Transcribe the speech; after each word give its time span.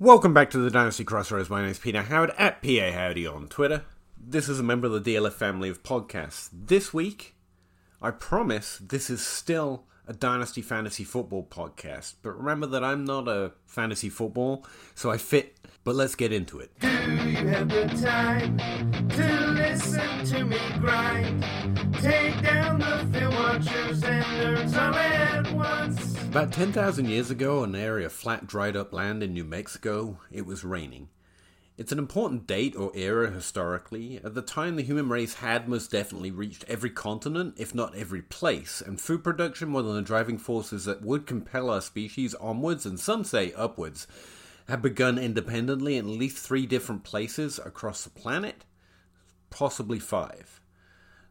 Welcome 0.00 0.32
back 0.32 0.50
to 0.50 0.58
the 0.58 0.70
Dynasty 0.70 1.02
Crossroads. 1.02 1.50
My 1.50 1.60
name 1.60 1.72
is 1.72 1.80
Peter 1.80 2.02
Howard 2.02 2.30
at 2.38 2.62
PA 2.62 2.92
Howdy 2.92 3.26
on 3.26 3.48
Twitter. 3.48 3.82
This 4.16 4.48
is 4.48 4.60
a 4.60 4.62
member 4.62 4.86
of 4.86 4.92
the 4.92 5.14
DLF 5.16 5.32
family 5.32 5.68
of 5.68 5.82
podcasts. 5.82 6.48
This 6.52 6.94
week, 6.94 7.34
I 8.00 8.12
promise 8.12 8.78
this 8.78 9.10
is 9.10 9.26
still 9.26 9.86
a 10.08 10.14
Dynasty 10.14 10.62
Fantasy 10.62 11.04
Football 11.04 11.46
podcast. 11.50 12.14
But 12.22 12.38
remember 12.38 12.66
that 12.68 12.82
I'm 12.82 13.04
not 13.04 13.28
a 13.28 13.52
fantasy 13.66 14.08
football, 14.08 14.66
so 14.94 15.10
I 15.10 15.18
fit. 15.18 15.54
But 15.84 15.94
let's 15.94 16.14
get 16.14 16.32
into 16.32 16.58
it. 16.58 16.70
Do 16.80 16.88
you 16.88 17.46
have 17.48 17.68
the 17.68 17.86
time 18.02 18.58
to 19.10 19.46
listen 19.52 20.24
to 20.26 20.44
me 20.44 20.58
grind? 20.80 21.42
Take 21.94 22.42
down 22.42 22.78
the 22.78 23.08
film 23.12 23.34
watchers 23.34 24.02
and 24.02 24.24
nerds 24.24 24.76
all 24.76 24.94
at 24.94 25.52
once. 25.52 26.22
About 26.22 26.52
10,000 26.52 27.06
years 27.06 27.30
ago, 27.30 27.62
in 27.64 27.74
an 27.74 27.80
area 27.80 28.06
of 28.06 28.12
flat, 28.12 28.46
dried 28.46 28.76
up 28.76 28.92
land 28.92 29.22
in 29.22 29.32
New 29.32 29.44
Mexico, 29.44 30.18
it 30.30 30.46
was 30.46 30.64
raining. 30.64 31.08
It's 31.78 31.92
an 31.92 32.00
important 32.00 32.48
date 32.48 32.74
or 32.74 32.90
era 32.96 33.30
historically. 33.30 34.20
At 34.24 34.34
the 34.34 34.42
time, 34.42 34.74
the 34.74 34.82
human 34.82 35.08
race 35.08 35.34
had 35.34 35.68
most 35.68 35.92
definitely 35.92 36.32
reached 36.32 36.64
every 36.66 36.90
continent, 36.90 37.54
if 37.56 37.72
not 37.72 37.94
every 37.94 38.20
place, 38.20 38.82
and 38.84 39.00
food 39.00 39.22
production, 39.22 39.72
one 39.72 39.86
of 39.86 39.94
the 39.94 40.02
driving 40.02 40.38
forces 40.38 40.86
that 40.86 41.02
would 41.02 41.24
compel 41.24 41.70
our 41.70 41.80
species 41.80 42.34
onwards 42.34 42.84
and 42.84 42.98
some 42.98 43.22
say 43.22 43.52
upwards, 43.52 44.08
had 44.66 44.82
begun 44.82 45.18
independently 45.18 45.96
in 45.96 46.06
at 46.06 46.18
least 46.18 46.38
three 46.38 46.66
different 46.66 47.04
places 47.04 47.60
across 47.64 48.02
the 48.02 48.10
planet, 48.10 48.64
possibly 49.48 50.00
five. 50.00 50.60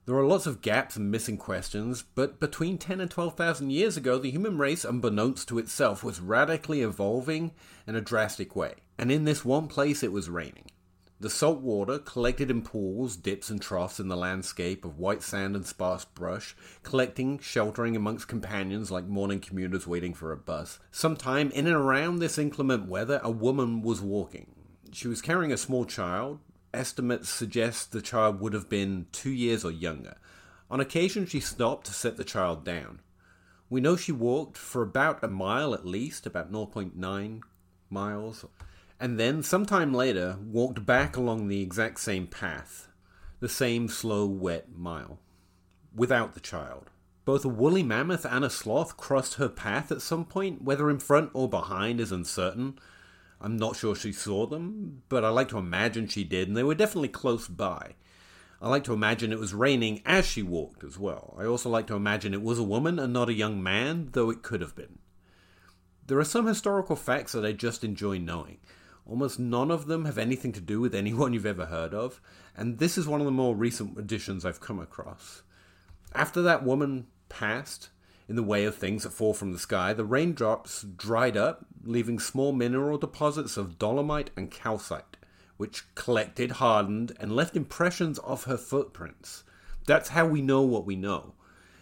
There 0.07 0.15
are 0.15 0.25
lots 0.25 0.45
of 0.45 0.61
gaps 0.61 0.95
and 0.95 1.11
missing 1.11 1.35
questions, 1.35 2.05
but 2.15 2.39
between 2.39 2.77
10 2.77 3.01
and 3.01 3.11
12,000 3.11 3.71
years 3.71 3.97
ago, 3.97 4.17
the 4.17 4.31
human 4.31 4.57
race, 4.57 4.85
unbeknownst 4.85 5.49
to 5.49 5.59
itself, 5.59 6.01
was 6.01 6.21
radically 6.21 6.79
evolving 6.79 7.51
in 7.85 7.93
a 7.93 7.99
drastic 7.99 8.55
way. 8.55 8.75
And 8.97 9.11
in 9.11 9.25
this 9.25 9.43
one 9.43 9.67
place, 9.67 10.03
it 10.03 10.13
was 10.13 10.29
raining. 10.29 10.71
The 11.19 11.29
salt 11.29 11.59
water, 11.59 11.99
collected 11.99 12.49
in 12.49 12.61
pools, 12.61 13.17
dips, 13.17 13.49
and 13.49 13.61
troughs 13.61 13.99
in 13.99 14.07
the 14.07 14.15
landscape 14.15 14.85
of 14.85 14.97
white 14.97 15.23
sand 15.23 15.57
and 15.57 15.65
sparse 15.65 16.05
brush, 16.05 16.55
collecting, 16.83 17.37
sheltering 17.39 17.97
amongst 17.97 18.29
companions 18.29 18.89
like 18.89 19.07
morning 19.07 19.41
commuters 19.41 19.87
waiting 19.87 20.13
for 20.13 20.31
a 20.31 20.37
bus. 20.37 20.79
Sometime 20.89 21.51
in 21.51 21.67
and 21.67 21.75
around 21.75 22.19
this 22.19 22.37
inclement 22.37 22.87
weather, 22.87 23.19
a 23.23 23.29
woman 23.29 23.81
was 23.81 23.99
walking. 23.99 24.53
She 24.93 25.09
was 25.09 25.21
carrying 25.21 25.51
a 25.51 25.57
small 25.57 25.83
child, 25.83 26.39
estimates 26.73 27.29
suggest 27.29 27.91
the 27.91 28.01
child 28.01 28.39
would 28.39 28.53
have 28.53 28.69
been 28.69 29.07
two 29.11 29.31
years 29.31 29.63
or 29.63 29.71
younger. 29.71 30.17
On 30.69 30.79
occasion, 30.79 31.25
she 31.25 31.39
stopped 31.39 31.87
to 31.87 31.93
set 31.93 32.17
the 32.17 32.23
child 32.23 32.65
down. 32.65 32.99
We 33.69 33.81
know 33.81 33.95
she 33.95 34.11
walked 34.11 34.57
for 34.57 34.81
about 34.81 35.23
a 35.23 35.27
mile 35.27 35.73
at 35.73 35.85
least, 35.85 36.25
about 36.25 36.51
0.9 36.51 37.41
miles, 37.89 38.45
and 38.99 39.19
then, 39.19 39.43
sometime 39.43 39.93
later, 39.93 40.37
walked 40.43 40.85
back 40.85 41.15
along 41.15 41.47
the 41.47 41.61
exact 41.61 41.99
same 41.99 42.27
path, 42.27 42.87
the 43.39 43.49
same 43.49 43.87
slow, 43.87 44.25
wet 44.25 44.75
mile, 44.75 45.19
without 45.95 46.33
the 46.33 46.39
child. 46.39 46.89
Both 47.25 47.43
a 47.43 47.49
woolly 47.49 47.83
mammoth 47.83 48.25
and 48.25 48.45
a 48.45 48.49
sloth 48.49 48.95
crossed 48.95 49.35
her 49.35 49.49
path 49.49 49.91
at 49.91 50.01
some 50.01 50.25
point, 50.25 50.61
whether 50.61 50.89
in 50.89 50.99
front 50.99 51.29
or 51.33 51.49
behind 51.49 51.99
is 51.99 52.11
uncertain. 52.11 52.79
I'm 53.39 53.57
not 53.57 53.75
sure 53.75 53.95
she 53.95 54.11
saw 54.11 54.47
them, 54.47 55.03
but 55.09 55.23
I 55.23 55.29
like 55.29 55.49
to 55.49 55.57
imagine 55.57 56.07
she 56.07 56.23
did, 56.23 56.47
and 56.47 56.57
they 56.57 56.63
were 56.63 56.75
definitely 56.75 57.09
close 57.09 57.47
by. 57.47 57.95
I 58.59 58.69
like 58.69 58.83
to 58.85 58.93
imagine 58.93 59.31
it 59.31 59.39
was 59.39 59.53
raining 59.53 60.01
as 60.05 60.25
she 60.25 60.41
walked 60.41 60.83
as 60.83 60.97
well. 60.97 61.35
I 61.37 61.45
also 61.45 61.69
like 61.69 61.85
to 61.87 61.95
imagine 61.95 62.33
it 62.33 62.41
was 62.41 62.57
a 62.57 62.63
woman 62.63 62.97
and 62.97 63.13
not 63.13 63.29
a 63.29 63.33
young 63.33 63.61
man, 63.61 64.09
though 64.13 64.31
it 64.31 64.41
could 64.41 64.61
have 64.61 64.75
been. 64.75 64.97
There 66.07 66.17
are 66.17 66.25
some 66.25 66.47
historical 66.47 66.95
facts 66.95 67.33
that 67.33 67.45
I 67.45 67.51
just 67.51 67.83
enjoy 67.83 68.17
knowing. 68.17 68.57
Almost 69.05 69.39
none 69.39 69.69
of 69.69 69.85
them 69.85 70.05
have 70.05 70.17
anything 70.17 70.51
to 70.53 70.61
do 70.61 70.81
with 70.81 70.95
anyone 70.95 71.33
you've 71.33 71.45
ever 71.45 71.67
heard 71.67 71.93
of, 71.93 72.19
and 72.55 72.79
this 72.79 72.97
is 72.97 73.07
one 73.07 73.21
of 73.21 73.25
the 73.25 73.31
more 73.31 73.55
recent 73.55 73.97
additions 73.99 74.43
I've 74.43 74.59
come 74.59 74.79
across. 74.79 75.43
After 76.13 76.41
that 76.41 76.63
woman 76.63 77.07
passed, 77.29 77.89
in 78.27 78.35
the 78.35 78.43
way 78.43 78.65
of 78.65 78.75
things 78.75 79.03
that 79.03 79.13
fall 79.13 79.33
from 79.33 79.53
the 79.53 79.59
sky, 79.59 79.93
the 79.93 80.03
raindrops 80.03 80.83
dried 80.83 81.37
up, 81.37 81.65
leaving 81.83 82.19
small 82.19 82.51
mineral 82.51 82.97
deposits 82.97 83.55
of 83.55 83.79
dolomite 83.79 84.31
and 84.35 84.51
calcite, 84.51 85.17
which 85.55 85.83
collected, 85.95 86.51
hardened, 86.51 87.13
and 87.19 87.35
left 87.35 87.55
impressions 87.55 88.19
of 88.19 88.43
her 88.43 88.57
footprints. 88.57 89.43
That's 89.85 90.09
how 90.09 90.27
we 90.27 90.41
know 90.41 90.61
what 90.61 90.85
we 90.85 90.95
know. 90.95 91.33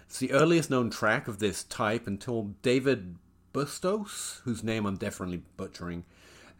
It's 0.06 0.20
the 0.20 0.32
earliest 0.32 0.70
known 0.70 0.92
track 0.92 1.28
of 1.28 1.40
this 1.40 1.64
type 1.64 2.06
until 2.06 2.54
David 2.62 3.16
Bustos, 3.52 4.42
whose 4.44 4.64
name 4.64 4.86
I'm 4.86 4.98
definitely 4.98 5.42
butchering, 5.58 6.04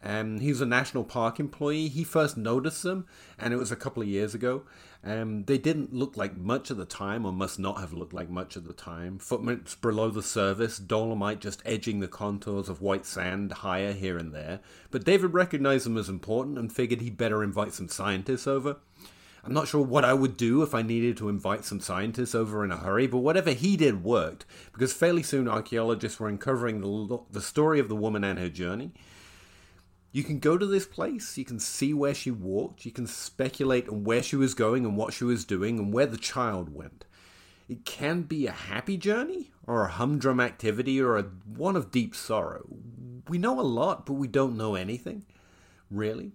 um, 0.06 0.38
he's 0.38 0.60
a 0.60 0.66
national 0.66 1.02
park 1.02 1.40
employee. 1.40 1.88
He 1.88 2.04
first 2.04 2.36
noticed 2.36 2.84
them, 2.84 3.06
and 3.40 3.52
it 3.52 3.56
was 3.56 3.72
a 3.72 3.76
couple 3.76 4.02
of 4.04 4.08
years 4.08 4.34
ago. 4.34 4.62
Um, 5.02 5.44
they 5.44 5.58
didn't 5.58 5.92
look 5.92 6.16
like 6.16 6.36
much 6.36 6.70
at 6.70 6.76
the 6.76 6.84
time, 6.84 7.26
or 7.26 7.32
must 7.32 7.58
not 7.58 7.80
have 7.80 7.92
looked 7.92 8.12
like 8.12 8.30
much 8.30 8.56
at 8.56 8.66
the 8.66 8.72
time. 8.72 9.18
Footprints 9.18 9.74
below 9.74 10.10
the 10.10 10.22
surface, 10.22 10.78
dolomite 10.78 11.40
just 11.40 11.60
edging 11.64 11.98
the 11.98 12.06
contours 12.06 12.68
of 12.68 12.80
white 12.80 13.04
sand 13.04 13.50
higher 13.50 13.92
here 13.92 14.16
and 14.16 14.32
there. 14.32 14.60
But 14.92 15.04
David 15.04 15.34
recognized 15.34 15.86
them 15.86 15.98
as 15.98 16.08
important 16.08 16.56
and 16.56 16.72
figured 16.72 17.00
he'd 17.00 17.16
better 17.16 17.42
invite 17.42 17.74
some 17.74 17.88
scientists 17.88 18.46
over. 18.46 18.76
I'm 19.44 19.54
not 19.54 19.66
sure 19.66 19.84
what 19.84 20.04
I 20.04 20.14
would 20.14 20.36
do 20.36 20.62
if 20.62 20.72
I 20.72 20.82
needed 20.82 21.16
to 21.18 21.28
invite 21.28 21.64
some 21.64 21.80
scientists 21.80 22.34
over 22.34 22.64
in 22.64 22.70
a 22.70 22.76
hurry, 22.76 23.08
but 23.08 23.18
whatever 23.18 23.52
he 23.52 23.76
did 23.76 24.04
worked, 24.04 24.44
because 24.72 24.92
fairly 24.92 25.24
soon 25.24 25.48
archaeologists 25.48 26.20
were 26.20 26.28
uncovering 26.28 26.80
the, 26.80 27.18
the 27.30 27.40
story 27.40 27.80
of 27.80 27.88
the 27.88 27.96
woman 27.96 28.22
and 28.22 28.38
her 28.38 28.48
journey. 28.48 28.92
You 30.16 30.24
can 30.24 30.38
go 30.38 30.56
to 30.56 30.64
this 30.64 30.86
place, 30.86 31.36
you 31.36 31.44
can 31.44 31.60
see 31.60 31.92
where 31.92 32.14
she 32.14 32.30
walked, 32.30 32.86
you 32.86 32.90
can 32.90 33.06
speculate 33.06 33.86
on 33.86 34.02
where 34.02 34.22
she 34.22 34.34
was 34.34 34.54
going 34.54 34.86
and 34.86 34.96
what 34.96 35.12
she 35.12 35.24
was 35.24 35.44
doing 35.44 35.78
and 35.78 35.92
where 35.92 36.06
the 36.06 36.16
child 36.16 36.74
went. 36.74 37.04
It 37.68 37.84
can 37.84 38.22
be 38.22 38.46
a 38.46 38.50
happy 38.50 38.96
journey, 38.96 39.50
or 39.66 39.84
a 39.84 39.90
humdrum 39.90 40.40
activity, 40.40 40.98
or 41.02 41.18
a 41.18 41.24
one 41.44 41.76
of 41.76 41.90
deep 41.90 42.14
sorrow. 42.14 42.64
We 43.28 43.36
know 43.36 43.60
a 43.60 43.72
lot, 43.80 44.06
but 44.06 44.14
we 44.14 44.26
don't 44.26 44.56
know 44.56 44.74
anything, 44.74 45.26
really. 45.90 46.32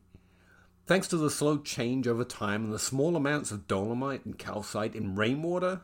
Thanks 0.86 1.08
to 1.08 1.18
the 1.18 1.32
slow 1.32 1.58
change 1.58 2.08
over 2.08 2.24
time 2.24 2.66
and 2.66 2.72
the 2.72 2.78
small 2.78 3.16
amounts 3.16 3.50
of 3.50 3.68
dolomite 3.68 4.26
and 4.26 4.38
calcite 4.38 4.94
in 4.94 5.16
rainwater, 5.16 5.82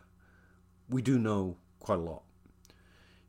we 0.87 1.01
do 1.01 1.17
know 1.17 1.57
quite 1.79 1.97
a 1.97 2.03
lot. 2.03 2.26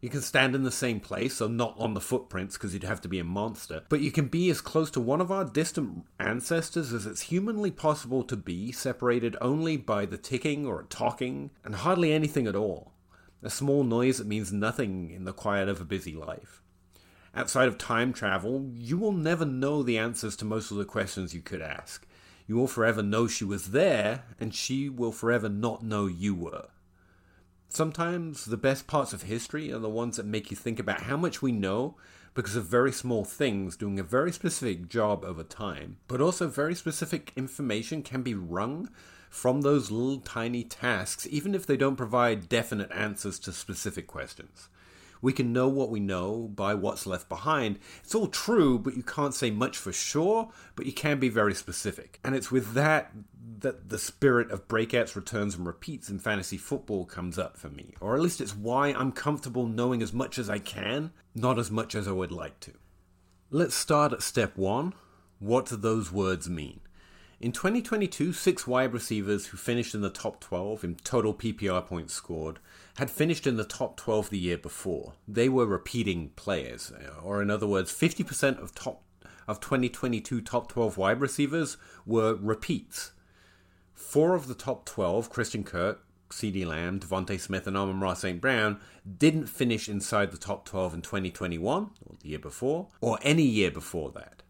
You 0.00 0.09
can 0.09 0.22
stand 0.22 0.54
in 0.54 0.62
the 0.62 0.70
same 0.70 1.00
place, 1.00 1.34
so 1.34 1.48
not 1.48 1.75
on 1.76 1.94
the 1.94 2.00
footprints 2.00 2.56
because 2.56 2.72
you'd 2.72 2.84
have 2.84 3.00
to 3.00 3.09
be 3.09 3.19
a 3.19 3.25
monster, 3.25 3.82
but 3.88 4.00
you 4.00 4.12
can 4.12 4.28
be 4.28 4.48
as 4.48 4.60
close 4.60 4.92
to 4.92 5.00
one 5.00 5.20
of 5.20 5.32
our 5.32 5.44
distant 5.44 6.04
ancestors 6.20 6.92
as 6.92 7.04
it's 7.04 7.22
humanly 7.22 7.72
possible 7.72 8.22
to 8.22 8.36
be, 8.36 8.70
separated 8.70 9.36
only 9.41 9.76
by 9.76 10.06
the 10.06 10.16
ticking 10.16 10.64
or 10.64 10.84
talking, 10.84 11.50
and 11.64 11.75
hardly 11.75 12.12
anything 12.12 12.47
at 12.47 12.54
all. 12.54 12.92
A 13.42 13.50
small 13.50 13.82
noise 13.82 14.19
that 14.19 14.28
means 14.28 14.53
nothing 14.53 15.10
in 15.10 15.25
the 15.25 15.32
quiet 15.32 15.69
of 15.69 15.81
a 15.81 15.84
busy 15.84 16.15
life. 16.15 16.62
Outside 17.34 17.66
of 17.66 17.76
time 17.76 18.12
travel, 18.12 18.70
you 18.75 18.98
will 18.98 19.12
never 19.12 19.44
know 19.44 19.82
the 19.82 19.98
answers 19.98 20.36
to 20.36 20.44
most 20.44 20.70
of 20.70 20.76
the 20.76 20.84
questions 20.84 21.34
you 21.34 21.41
could 21.41 21.60
ask. 21.60 22.06
You 22.47 22.54
will 22.54 22.69
forever 22.69 23.03
know 23.03 23.26
she 23.26 23.44
was 23.44 23.72
there, 23.72 24.22
and 24.38 24.54
she 24.54 24.88
will 24.88 25.12
forever 25.12 25.48
not 25.48 25.82
know 25.82 26.06
you 26.06 26.36
were. 26.36 26.69
Sometimes 27.71 28.47
the 28.47 28.56
best 28.56 28.87
parts 28.87 29.12
of 29.12 29.23
history 29.23 29.71
are 29.73 29.79
the 29.79 29.91
ones 29.91 30.17
that 30.17 30.27
make 30.27 30.51
you 30.51 30.56
think 30.56 30.81
about 30.81 31.03
how 31.03 31.17
much 31.17 31.43
we 31.43 31.53
know 31.53 31.97
because 32.34 32.56
of 32.56 32.65
very 32.65 32.91
small 32.91 33.25
things 33.25 33.77
doing 33.77 33.99
a 33.99 34.03
very 34.03 34.33
specific 34.33 34.89
job 34.89 35.23
over 35.25 35.43
time, 35.43 35.99
but 36.09 36.21
also 36.21 36.49
very 36.49 36.75
specific 36.75 37.33
information 37.37 38.03
can 38.03 38.23
be 38.23 38.34
wrung 38.34 38.89
from 39.28 39.61
those 39.61 39.91
little 39.91 40.21
tiny 40.21 40.65
tasks, 40.65 41.27
even 41.31 41.55
if 41.55 41.67
they 41.67 41.77
don't 41.77 41.97
provide 41.97 42.49
definite 42.49 42.91
answers 42.91 43.39
to 43.39 43.53
specific 43.53 44.07
questions. 44.07 44.69
We 45.21 45.33
can 45.33 45.53
know 45.53 45.69
what 45.69 45.91
we 45.91 46.01
know 46.01 46.49
by 46.49 46.75
what's 46.75 47.07
left 47.07 47.28
behind. 47.28 47.78
It's 48.03 48.15
all 48.15 48.28
true, 48.28 48.78
but 48.78 48.97
you 48.97 49.03
can't 49.03 49.34
say 49.34 49.51
much 49.51 49.77
for 49.77 49.93
sure, 49.93 50.51
but 50.77 50.87
you 50.87 50.92
can 50.92 51.19
be 51.19 51.28
very 51.28 51.54
specific. 51.54 52.21
And 52.25 52.34
it's 52.34 52.51
with 52.51 52.75
that 52.75 53.13
that 53.60 53.89
the 53.89 53.98
spirit 53.98 54.50
of 54.50 54.68
breakouts, 54.68 55.16
returns, 55.16 55.54
and 55.54 55.66
repeats 55.66 56.09
in 56.10 56.18
fantasy 56.18 56.56
football 56.56 57.04
comes 57.04 57.39
up 57.39 57.56
for 57.56 57.68
me. 57.68 57.95
Or 58.00 58.15
at 58.15 58.21
least 58.21 58.41
it's 58.41 58.54
why 58.54 58.89
I'm 58.89 59.12
comfortable 59.12 59.66
knowing 59.66 60.03
as 60.03 60.12
much 60.12 60.39
as 60.39 60.50
I 60.50 60.59
can, 60.59 61.12
not 61.34 61.59
as 61.59 61.71
much 61.71 61.95
as 61.95 62.06
I 62.06 62.12
would 62.12 62.33
like 62.33 62.60
to. 62.60 62.72
Let's 63.50 63.74
start 63.74 64.12
at 64.12 64.22
step 64.22 64.56
one. 64.56 64.92
What 65.39 65.66
do 65.66 65.77
those 65.77 66.12
words 66.12 66.48
mean? 66.48 66.80
In 67.41 67.53
2022, 67.53 68.33
six 68.33 68.66
wide 68.66 68.92
receivers 68.92 69.47
who 69.47 69.56
finished 69.56 69.94
in 69.94 70.01
the 70.01 70.10
top 70.10 70.41
12 70.41 70.83
in 70.83 70.97
total 70.97 71.33
PPR 71.33 71.86
points 71.86 72.12
scored 72.12 72.59
had 72.97 73.10
finished 73.10 73.47
in 73.47 73.56
the 73.56 73.65
top 73.65 73.97
12 73.97 74.30
the 74.30 74.39
year 74.39 74.59
before. 74.59 75.12
They 75.28 75.48
were 75.48 75.65
repeating 75.65 76.30
players, 76.30 76.92
or 77.22 77.41
in 77.41 77.48
other 77.48 77.66
words, 77.66 77.92
50% 77.92 78.60
of 78.60 78.74
top 78.74 79.04
of 79.47 79.60
2022 79.60 80.41
top 80.42 80.68
12 80.68 80.98
wide 80.98 81.21
receivers 81.21 81.77
were 82.04 82.34
repeats. 82.34 83.12
Four 83.98 84.36
of 84.36 84.47
the 84.47 84.54
top 84.54 84.86
12, 84.86 85.28
Christian 85.28 85.65
Kirk, 85.65 86.00
CeeDee 86.30 86.65
Lamb, 86.65 87.00
DeVonta 87.00 87.39
Smith, 87.39 87.66
and 87.66 87.77
Amon-Ra 87.77 88.15
St. 88.15 88.41
Brown, 88.41 88.78
didn't 89.18 89.48
finish 89.48 89.89
inside 89.89 90.30
the 90.30 90.39
top 90.39 90.65
12 90.65 90.95
in 90.95 91.03
2021, 91.03 91.91
or 92.06 92.16
the 92.21 92.28
year 92.28 92.39
before, 92.39 92.86
or 93.00 93.18
any 93.22 93.42
year 93.42 93.72
before 93.72 94.12
that. 94.12 94.45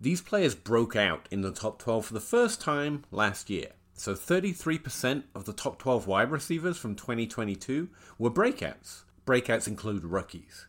These 0.00 0.22
players 0.22 0.54
broke 0.54 0.96
out 0.96 1.28
in 1.30 1.42
the 1.42 1.52
top 1.52 1.78
12 1.78 2.06
for 2.06 2.14
the 2.14 2.20
first 2.20 2.58
time 2.60 3.04
last 3.10 3.50
year. 3.50 3.72
So 3.92 4.14
33% 4.14 5.24
of 5.34 5.44
the 5.44 5.52
top 5.52 5.78
12 5.78 6.06
wide 6.06 6.30
receivers 6.30 6.78
from 6.78 6.94
2022 6.94 7.90
were 8.18 8.30
breakouts. 8.30 9.02
Breakouts 9.26 9.68
include 9.68 10.04
rookies. 10.04 10.66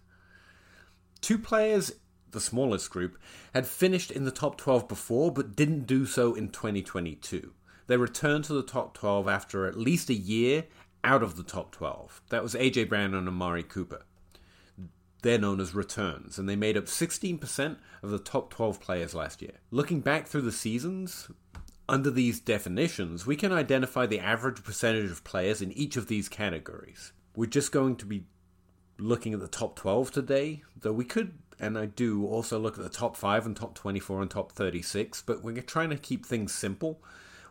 Two 1.21 1.39
players, 1.39 1.93
the 2.31 2.41
smallest 2.41 2.91
group, 2.91 3.17
had 3.53 3.65
finished 3.65 4.11
in 4.11 4.25
the 4.25 4.31
top 4.31 4.57
12 4.57 4.89
before 4.89 5.31
but 5.31 5.55
didn't 5.55 5.87
do 5.87 6.05
so 6.05 6.33
in 6.33 6.49
2022. 6.49 7.53
They 7.87 7.97
returned 7.97 8.43
to 8.45 8.53
the 8.53 8.63
top 8.63 8.93
12 8.93 9.27
after 9.27 9.65
at 9.65 9.77
least 9.77 10.09
a 10.09 10.13
year 10.13 10.65
out 11.03 11.23
of 11.23 11.37
the 11.37 11.43
top 11.43 11.71
12. 11.71 12.21
That 12.29 12.43
was 12.43 12.53
AJ 12.53 12.89
Brown 12.89 13.13
and 13.13 13.27
Amari 13.27 13.63
Cooper. 13.63 14.03
They're 15.23 15.39
known 15.39 15.59
as 15.59 15.73
returns, 15.73 16.37
and 16.37 16.47
they 16.47 16.55
made 16.55 16.77
up 16.77 16.85
16% 16.85 17.77
of 18.03 18.09
the 18.11 18.19
top 18.19 18.51
12 18.51 18.79
players 18.79 19.15
last 19.15 19.41
year. 19.41 19.53
Looking 19.71 20.01
back 20.01 20.27
through 20.27 20.41
the 20.41 20.51
seasons, 20.51 21.29
under 21.89 22.11
these 22.11 22.39
definitions, 22.39 23.25
we 23.25 23.35
can 23.35 23.51
identify 23.51 24.05
the 24.05 24.19
average 24.19 24.63
percentage 24.63 25.09
of 25.09 25.23
players 25.23 25.61
in 25.61 25.71
each 25.71 25.97
of 25.97 26.07
these 26.07 26.29
categories. 26.29 27.13
We're 27.35 27.47
just 27.47 27.71
going 27.71 27.95
to 27.97 28.05
be 28.05 28.25
looking 28.99 29.33
at 29.33 29.39
the 29.39 29.47
top 29.47 29.75
12 29.75 30.11
today, 30.11 30.63
though 30.79 30.93
we 30.93 31.05
could, 31.05 31.37
and 31.59 31.77
I 31.77 31.85
do, 31.85 32.25
also 32.25 32.59
look 32.59 32.77
at 32.77 32.83
the 32.83 32.89
top 32.89 33.15
5 33.15 33.45
and 33.45 33.55
top 33.55 33.75
24 33.75 34.21
and 34.21 34.29
top 34.29 34.51
36, 34.51 35.23
but 35.23 35.43
we're 35.43 35.61
trying 35.61 35.89
to 35.89 35.97
keep 35.97 36.25
things 36.25 36.53
simple. 36.53 37.01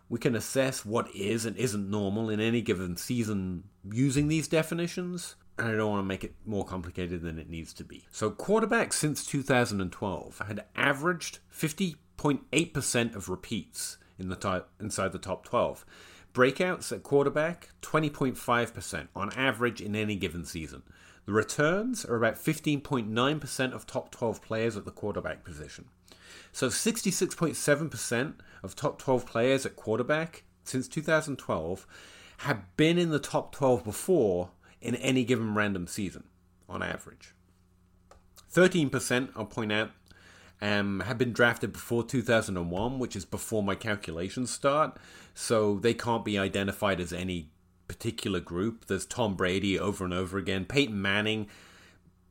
We 0.08 0.18
can 0.18 0.36
assess 0.36 0.84
what 0.84 1.14
is 1.14 1.44
and 1.44 1.56
isn't 1.56 1.90
normal 1.90 2.30
in 2.30 2.40
any 2.40 2.62
given 2.62 2.96
season 2.96 3.64
using 3.90 4.28
these 4.28 4.46
definitions, 4.46 5.34
and 5.58 5.68
I 5.68 5.72
don't 5.72 5.90
want 5.90 6.00
to 6.00 6.06
make 6.06 6.22
it 6.22 6.34
more 6.44 6.64
complicated 6.64 7.22
than 7.22 7.38
it 7.38 7.50
needs 7.50 7.72
to 7.74 7.84
be. 7.84 8.06
So, 8.12 8.30
quarterbacks 8.30 8.94
since 8.94 9.26
2012 9.26 10.42
had 10.46 10.64
averaged 10.76 11.40
50.8% 11.52 13.16
of 13.16 13.28
repeats 13.28 13.98
in 14.18 14.28
the 14.28 14.36
top, 14.36 14.70
inside 14.80 15.12
the 15.12 15.18
top 15.18 15.44
12. 15.44 15.84
Breakouts 16.32 16.92
at 16.92 17.02
quarterback, 17.02 17.70
20.5% 17.82 19.08
on 19.16 19.32
average 19.32 19.80
in 19.80 19.96
any 19.96 20.16
given 20.16 20.44
season. 20.44 20.82
The 21.24 21.32
returns 21.32 22.04
are 22.04 22.14
about 22.14 22.36
15.9% 22.36 23.72
of 23.72 23.86
top 23.86 24.10
12 24.12 24.42
players 24.42 24.76
at 24.76 24.84
the 24.84 24.90
quarterback 24.90 25.44
position. 25.44 25.86
So 26.56 26.68
66.7% 26.68 28.34
of 28.62 28.74
top 28.74 28.98
12 28.98 29.26
players 29.26 29.66
at 29.66 29.76
quarterback 29.76 30.44
since 30.64 30.88
2012 30.88 31.86
have 32.38 32.74
been 32.78 32.96
in 32.96 33.10
the 33.10 33.18
top 33.18 33.54
12 33.54 33.84
before 33.84 34.52
in 34.80 34.94
any 34.94 35.22
given 35.22 35.54
random 35.54 35.86
season, 35.86 36.24
on 36.66 36.82
average. 36.82 37.34
13%, 38.50 39.32
I'll 39.36 39.44
point 39.44 39.70
out, 39.70 39.90
um, 40.62 41.00
have 41.00 41.18
been 41.18 41.34
drafted 41.34 41.74
before 41.74 42.02
2001, 42.02 42.98
which 42.98 43.14
is 43.14 43.26
before 43.26 43.62
my 43.62 43.74
calculations 43.74 44.50
start, 44.50 44.96
so 45.34 45.78
they 45.78 45.92
can't 45.92 46.24
be 46.24 46.38
identified 46.38 47.00
as 47.00 47.12
any 47.12 47.50
particular 47.86 48.40
group. 48.40 48.86
There's 48.86 49.04
Tom 49.04 49.34
Brady 49.34 49.78
over 49.78 50.06
and 50.06 50.14
over 50.14 50.38
again, 50.38 50.64
Peyton 50.64 51.02
Manning 51.02 51.48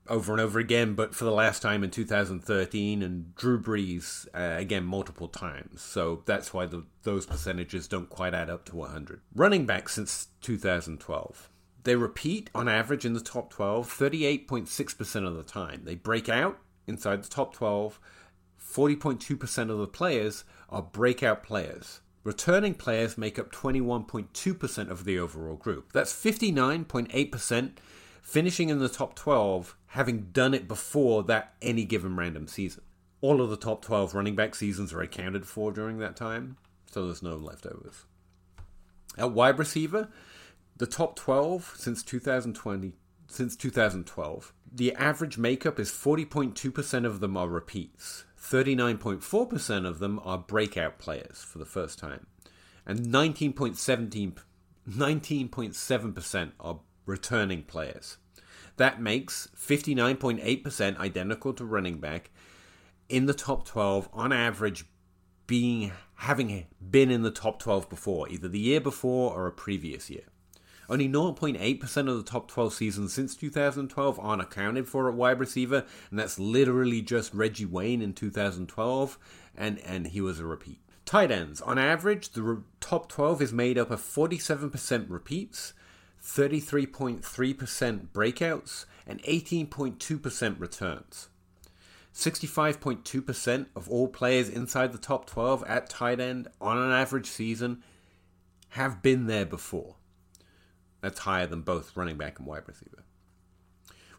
over 0.08 0.32
and 0.32 0.42
over 0.42 0.60
again, 0.60 0.94
but 0.94 1.16
for 1.16 1.26
the 1.26 1.32
last 1.32 1.62
time 1.62 1.84
in 1.84 1.90
2013, 1.90 3.02
and 3.02 3.36
Drew 3.36 3.60
Brees 3.60 4.28
uh, 4.34 4.60
again 4.60 4.86
multiple 4.86 5.28
times. 5.28 5.82
So 5.82 6.24
that's 6.26 6.54
why 6.54 6.66
the, 6.66 6.86
those 7.04 7.26
percentages 7.26 7.88
don't 7.88 8.10
quite 8.10 8.34
add 8.34 8.50
up 8.50 8.66
to 8.66 8.76
100. 8.76 9.22
Running 9.34 9.66
back 9.66 9.90
since 9.90 10.28
2012. 10.42 11.50
They 11.84 11.96
repeat 11.96 12.50
on 12.56 12.68
average 12.68 13.06
in 13.06 13.14
the 13.14 13.20
top 13.20 13.52
12 13.52 13.88
38.6% 13.88 15.28
of 15.28 15.36
the 15.36 15.44
time. 15.44 15.82
They 15.84 15.96
break 15.96 16.30
out 16.30 16.60
inside 16.88 17.24
the 17.24 17.30
top 17.30 17.54
12. 17.54 18.00
40.2% 18.60 19.70
of 19.70 19.78
the 19.78 19.88
players 19.88 20.44
are 20.70 20.82
breakout 20.82 21.44
players. 21.44 22.02
Returning 22.24 22.74
players 22.74 23.20
make 23.20 23.38
up 23.38 23.52
21.2% 23.52 24.90
of 24.90 25.06
the 25.06 25.20
overall 25.20 25.56
group. 25.56 25.94
That's 25.94 26.12
59.8% 26.12 27.72
finishing 28.26 28.70
in 28.70 28.80
the 28.80 28.90
top 28.90 29.16
12, 29.16 29.78
having 29.90 30.32
done 30.34 30.56
it 30.56 30.68
before 30.68 31.24
that 31.24 31.54
any 31.62 31.86
given 31.86 32.16
random 32.16 32.48
season. 32.48 32.82
All 33.22 33.40
of 33.40 33.52
the 33.52 33.56
top 33.56 33.84
12 33.84 34.16
running 34.16 34.36
back 34.36 34.56
seasons 34.56 34.92
are 34.92 35.02
accounted 35.02 35.46
for 35.46 35.72
during 35.72 36.00
that 36.00 36.16
time, 36.16 36.58
so 36.92 37.06
there's 37.06 37.22
no 37.22 37.36
leftovers. 37.36 38.06
At 39.16 39.32
wide 39.32 39.60
receiver, 39.60 40.10
the 40.76 40.88
top 40.88 41.16
12 41.16 41.76
since 41.78 42.02
2020 42.02 42.94
since 43.28 43.56
2012, 43.56 44.54
the 44.72 44.94
average 44.96 45.38
makeup 45.38 45.80
is 45.80 45.92
40.2% 45.92 47.06
of 47.06 47.20
them 47.20 47.38
are 47.38 47.48
repeats. 47.48 48.26
39.4% 48.42 49.88
of 49.88 50.00
them 50.00 50.20
are 50.24 50.38
breakout 50.38 50.98
players 50.98 51.44
for 51.44 51.60
the 51.60 51.66
first 51.66 52.00
time. 52.00 52.26
And 52.86 53.02
19.17 53.02 54.38
19.7% 54.88 56.52
are 56.60 56.80
returning 57.06 57.64
players. 57.64 58.18
That 58.78 59.02
makes 59.02 59.50
59.8% 59.58 60.98
identical 60.98 61.54
to 61.54 61.66
running 61.66 62.00
back 62.00 62.32
in 63.08 63.26
the 63.26 63.34
top 63.34 63.66
12 63.66 64.10
on 64.12 64.34
average 64.34 64.86
being 65.48 65.92
having 66.16 66.66
been 66.90 67.12
in 67.12 67.24
the 67.24 67.32
top 67.32 67.60
12 67.60 67.90
before, 67.90 68.30
either 68.30 68.48
the 68.48 68.60
year 68.60 68.82
before 68.82 69.34
or 69.34 69.48
a 69.48 69.52
previous 69.52 70.10
year. 70.10 70.24
Only 70.88 71.10
0.8% 71.10 72.10
of 72.10 72.18
the 72.18 72.24
top 72.24 72.48
12 72.48 72.74
seasons 72.74 73.14
since 73.14 73.36
2012 73.36 74.20
aren't 74.20 74.42
accounted 74.42 74.88
for 74.88 75.10
at 75.10 75.16
wide 75.16 75.40
receiver, 75.40 75.84
and 76.10 76.20
that's 76.20 76.38
literally 76.38 77.02
just 77.02 77.34
Reggie 77.34 77.66
Wayne 77.66 78.02
in 78.02 78.14
2012, 78.14 79.18
and, 79.58 79.80
and 79.80 80.08
he 80.08 80.22
was 80.22 80.40
a 80.40 80.46
repeat. 80.46 80.80
Tight 81.06 81.32
ends. 81.32 81.60
On 81.62 81.78
average, 81.80 82.30
the 82.30 82.62
top 82.80 83.10
12 83.10 83.42
is 83.42 83.54
made 83.54 83.78
up 83.78 83.90
of 83.90 84.02
47% 84.02 85.06
repeats, 85.10 85.74
33.3% 86.26 88.08
breakouts, 88.10 88.86
and 89.06 89.22
18.2% 89.24 90.60
returns. 90.60 91.30
65.2% 92.14 93.66
of 93.76 93.90
all 93.90 94.08
players 94.08 94.50
inside 94.50 94.92
the 94.92 94.98
top 94.98 95.28
12 95.28 95.64
at 95.68 95.88
tight 95.90 96.20
end 96.20 96.48
on 96.60 96.78
an 96.78 96.92
average 96.92 97.28
season 97.28 97.84
have 98.70 99.04
been 99.04 99.28
there 99.28 99.46
before. 99.46 99.96
That's 101.02 101.20
higher 101.20 101.46
than 101.46 101.62
both 101.62 101.96
running 101.96 102.18
back 102.18 102.40
and 102.40 102.48
wide 102.48 102.64
receiver. 102.68 103.05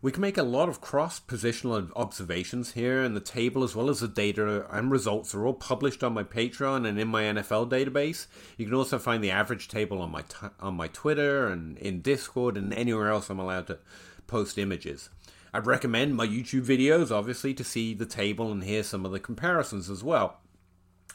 We 0.07 0.13
can 0.13 0.21
make 0.21 0.39
a 0.39 0.45
lot 0.45 0.69
of 0.69 0.81
cross 0.81 1.19
positional 1.19 1.91
observations 1.97 2.75
here, 2.75 3.03
and 3.03 3.17
the 3.17 3.21
table, 3.21 3.65
as 3.65 3.75
well 3.75 3.91
as 3.91 3.99
the 3.99 4.07
data 4.07 4.65
and 4.71 4.89
results, 4.89 5.35
are 5.35 5.45
all 5.45 5.53
published 5.53 6.05
on 6.05 6.15
my 6.15 6.23
Patreon 6.23 6.87
and 6.87 6.97
in 6.97 7.09
my 7.09 7.25
NFL 7.25 7.69
database. 7.69 8.29
You 8.57 8.67
can 8.67 8.75
also 8.77 9.01
find 9.01 9.25
the 9.25 9.33
average 9.33 9.67
table 9.67 10.01
on 10.01 10.13
my 10.13 10.23
t- 10.23 10.47
on 10.61 10.77
my 10.77 10.87
Twitter 10.87 11.49
and 11.49 11.77
in 11.79 12.03
Discord 12.03 12.57
and 12.57 12.73
anywhere 12.73 13.09
else 13.09 13.31
I'm 13.31 13.41
allowed 13.41 13.67
to 13.67 13.81
post 14.29 14.59
images. 14.59 15.11
I'd 15.53 15.67
recommend 15.67 16.15
my 16.15 16.29
YouTube 16.29 16.67
videos, 16.67 17.11
obviously, 17.11 17.53
to 17.55 17.65
see 17.65 17.93
the 17.93 18.07
table 18.07 18.53
and 18.53 18.63
hear 18.63 18.85
some 18.85 19.05
of 19.05 19.11
the 19.11 19.19
comparisons 19.19 19.91
as 19.91 20.05
well. 20.05 20.39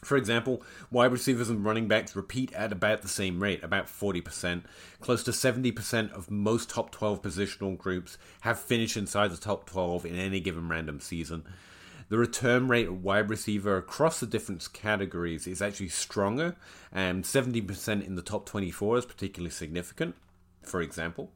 For 0.01 0.17
example, 0.17 0.63
wide 0.89 1.11
receivers 1.11 1.49
and 1.49 1.63
running 1.63 1.87
backs 1.87 2.15
repeat 2.15 2.51
at 2.53 2.71
about 2.71 3.03
the 3.03 3.07
same 3.07 3.41
rate, 3.41 3.63
about 3.63 3.85
40%. 3.85 4.63
Close 4.99 5.23
to 5.23 5.31
70% 5.31 6.11
of 6.11 6.31
most 6.31 6.71
top 6.71 6.91
12 6.91 7.21
positional 7.21 7.77
groups 7.77 8.17
have 8.41 8.59
finished 8.59 8.97
inside 8.97 9.29
the 9.29 9.37
top 9.37 9.69
12 9.69 10.07
in 10.07 10.15
any 10.15 10.39
given 10.39 10.67
random 10.67 10.99
season. 10.99 11.43
The 12.09 12.17
return 12.17 12.67
rate 12.67 12.87
of 12.87 13.03
wide 13.03 13.29
receiver 13.29 13.77
across 13.77 14.19
the 14.19 14.25
different 14.25 14.67
categories 14.73 15.45
is 15.45 15.61
actually 15.61 15.89
stronger, 15.89 16.55
and 16.91 17.23
70% 17.23 18.05
in 18.05 18.15
the 18.15 18.21
top 18.23 18.47
24 18.47 18.97
is 18.97 19.05
particularly 19.05 19.51
significant, 19.51 20.15
for 20.63 20.81
example. 20.81 21.31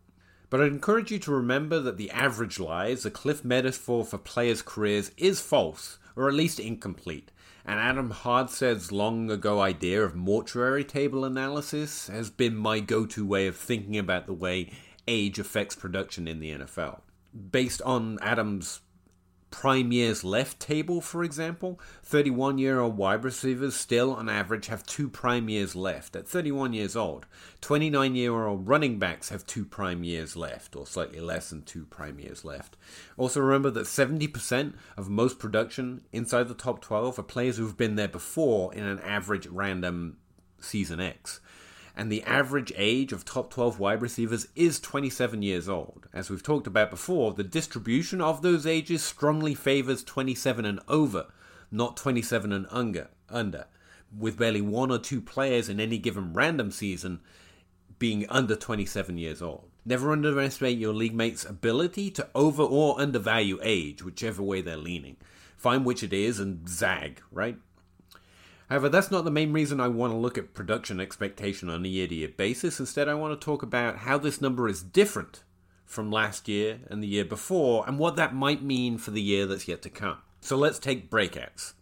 But 0.50 0.60
I'd 0.60 0.72
encourage 0.72 1.12
you 1.12 1.20
to 1.20 1.32
remember 1.32 1.80
that 1.80 1.98
the 1.98 2.12
average 2.12 2.60
lies, 2.60 3.04
the 3.04 3.12
cliff 3.12 3.46
metaphor 3.46 4.04
for 4.04 4.18
players' 4.18 4.62
careers, 4.62 5.12
is 5.18 5.40
false, 5.40 5.98
or 6.16 6.28
at 6.28 6.34
least 6.34 6.60
incomplete 6.60 7.32
and 7.66 7.80
Adam 7.80 8.12
Harstad's 8.12 8.92
long 8.92 9.32
ago 9.32 9.60
idea 9.60 10.04
of 10.04 10.16
mortuary 10.16 10.84
table 10.84 11.26
analysis 11.26 12.08
has 12.08 12.30
been 12.30 12.56
my 12.56 12.80
go 12.80 13.06
to 13.08 13.26
way 13.26 13.48
of 13.48 13.58
thinking 13.58 13.98
about 13.98 14.28
the 14.28 14.34
way 14.34 14.72
age 15.08 15.40
affects 15.40 15.76
production 15.76 16.28
in 16.28 16.40
the 16.40 16.52
NFL. 16.52 17.02
Based 17.52 17.82
on 17.82 18.20
Adam's 18.22 18.82
prime 19.52 19.92
years 19.92 20.24
left 20.24 20.60
table, 20.60 21.02
for 21.02 21.24
example, 21.24 21.80
31 22.04 22.58
year 22.58 22.80
old 22.80 22.98
wide 22.98 23.24
receivers 23.24 23.76
still, 23.76 24.14
on 24.14 24.28
average, 24.30 24.68
have 24.68 24.86
two 24.86 25.10
prime 25.10 25.50
years 25.50 25.76
left 25.76 26.16
at 26.16 26.28
31 26.28 26.74
years 26.74 26.96
old. 26.96 27.26
29 27.62 28.16
year 28.16 28.46
old 28.46 28.68
running 28.68 29.00
backs 29.00 29.30
have 29.30 29.46
two 29.46 29.66
prime 29.66 30.04
years 30.04 30.36
left, 30.36 30.76
or 30.76 30.86
slightly 30.86 31.20
less 31.20 31.50
than 31.50 31.64
two 31.64 31.86
prime 31.86 32.20
years 32.20 32.44
left. 32.44 32.76
Also, 33.18 33.40
remember 33.40 33.72
that 33.72 33.86
70% 33.86 34.74
of 34.98 35.10
most 35.10 35.40
production 35.40 36.02
inside 36.12 36.48
the 36.48 36.54
top 36.54 36.82
12 36.82 37.18
are 37.20 37.24
players 37.24 37.58
who've 37.58 37.78
been 37.78 37.96
there 37.96 38.08
before 38.08 38.74
in 38.74 38.84
an 38.84 39.00
average 39.00 39.48
random 39.48 40.18
season 40.60 41.00
X 41.00 41.40
and 41.96 42.12
the 42.12 42.24
average 42.24 42.74
age 42.76 43.14
of 43.14 43.24
top 43.24 43.50
12 43.52 43.80
wide 43.80 44.02
receivers 44.02 44.48
is 44.56 44.80
27 44.80 45.42
years 45.42 45.70
old. 45.70 46.08
As 46.14 46.30
we've 46.30 46.44
talked 46.44 46.68
about 46.68 46.90
before, 46.90 47.34
the 47.34 47.44
distribution 47.44 48.22
of 48.22 48.42
those 48.42 48.66
ages 48.66 49.04
strongly 49.04 49.56
favors 49.56 50.04
27 50.04 50.66
and 50.66 50.80
over 50.88 51.28
not 51.72 51.98
27 51.98 52.52
and 52.52 52.68
under, 52.70 53.10
under, 53.30 53.66
with 54.18 54.38
barely 54.38 54.62
one 54.62 54.92
or 54.92 54.98
two 54.98 55.22
players 55.22 55.70
in 55.70 55.80
any 55.80 55.98
given 55.98 56.34
random 56.34 56.72
season 56.72 57.20
being 58.00 58.26
under 58.30 58.56
27 58.56 59.18
years 59.18 59.42
old. 59.42 59.70
Never 59.86 60.12
underestimate 60.12 60.78
your 60.78 60.94
league 60.94 61.14
mate's 61.14 61.46
ability 61.46 62.12
to 62.12 62.28
over 62.34 62.64
or 62.64 63.00
undervalue 63.00 63.60
age, 63.62 64.04
whichever 64.04 64.42
way 64.42 64.62
they're 64.62 64.78
leaning. 64.78 65.18
Find 65.58 65.86
which 65.86 66.04
it 66.04 66.14
is 66.14 66.40
and 66.40 66.68
zag, 66.68 67.22
right? 67.32 67.58
However, 68.70 68.90
that's 68.90 69.12
not 69.12 69.26
the 69.26 69.32
main 69.32 69.54
reason 69.54 69.80
I 69.80 69.88
want 69.88 70.12
to 70.14 70.18
look 70.18 70.38
at 70.38 70.54
production 70.54 71.00
expectation 71.00 71.70
on 71.70 71.86
a 71.86 71.88
year 71.88 72.08
to 72.08 72.16
year 72.16 72.30
basis. 72.30 72.80
Instead, 72.80 73.08
I 73.08 73.14
want 73.14 73.40
to 73.40 73.46
talk 73.46 73.62
about 73.62 74.00
how 74.00 74.18
this 74.18 74.42
number 74.42 74.68
is 74.68 74.82
different 74.82 75.44
from 75.86 76.12
last 76.12 76.48
year 76.48 76.80
and 76.88 77.02
the 77.02 77.08
year 77.08 77.26
before, 77.26 77.88
and 77.88 78.00
what 78.00 78.16
that 78.16 78.34
might 78.34 78.64
mean 78.64 78.98
for 78.98 79.12
the 79.12 79.22
year 79.22 79.46
that's 79.46 79.68
yet 79.68 79.82
to 79.84 79.90
come. 79.90 80.18
So 80.42 80.58
let's 80.58 80.80
take 80.80 81.12
breakouts. 81.12 81.74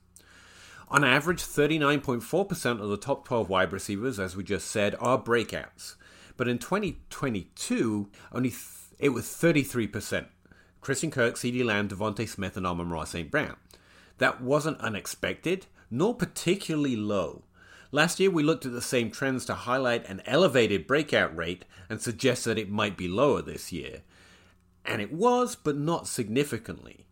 On 0.90 1.04
average, 1.04 1.42
39.4% 1.42 2.82
of 2.82 2.90
the 2.90 2.98
top 2.98 3.26
12 3.26 3.50
wide 3.50 3.72
receivers, 3.72 4.20
as 4.20 4.36
we 4.36 4.44
just 4.44 4.68
said, 4.68 4.96
are 5.00 5.22
breakouts. 5.22 5.96
But 6.38 6.48
in 6.48 6.60
2022, 6.60 8.10
only 8.32 8.50
th- 8.50 8.62
it 9.00 9.10
was 9.10 9.26
33%. 9.26 10.28
Christian 10.82 11.12
Kirk, 11.12 11.36
CeeDee 11.36 11.64
Lamb, 11.64 11.88
DeVonta 11.88 12.28
Smith, 12.28 12.58
and 12.58 12.68
Amon-Ra 12.68 13.06
St. 13.06 13.32
Brown. 13.32 13.56
That 14.18 14.42
wasn't 14.42 14.80
unexpected, 14.82 15.66
nor 15.94 16.16
particularly 16.16 16.96
low. 16.96 17.44
Last 17.92 18.20
year, 18.20 18.32
we 18.32 18.42
looked 18.42 18.66
at 18.66 18.72
the 18.72 18.82
same 18.82 19.12
trends 19.12 19.46
to 19.46 19.54
highlight 19.54 20.10
an 20.10 20.24
elevated 20.26 20.88
breakout 20.88 21.36
rate 21.38 21.66
and 21.88 22.02
suggest 22.02 22.46
that 22.46 22.58
it 22.58 22.68
might 22.68 22.98
be 22.98 23.08
lower 23.08 23.44
this 23.44 23.72
year. 23.72 24.02
And 24.84 25.04
it 25.04 25.14
was, 25.14 25.56
but 25.56 25.78
not 25.78 26.08
significantly. 26.08 27.06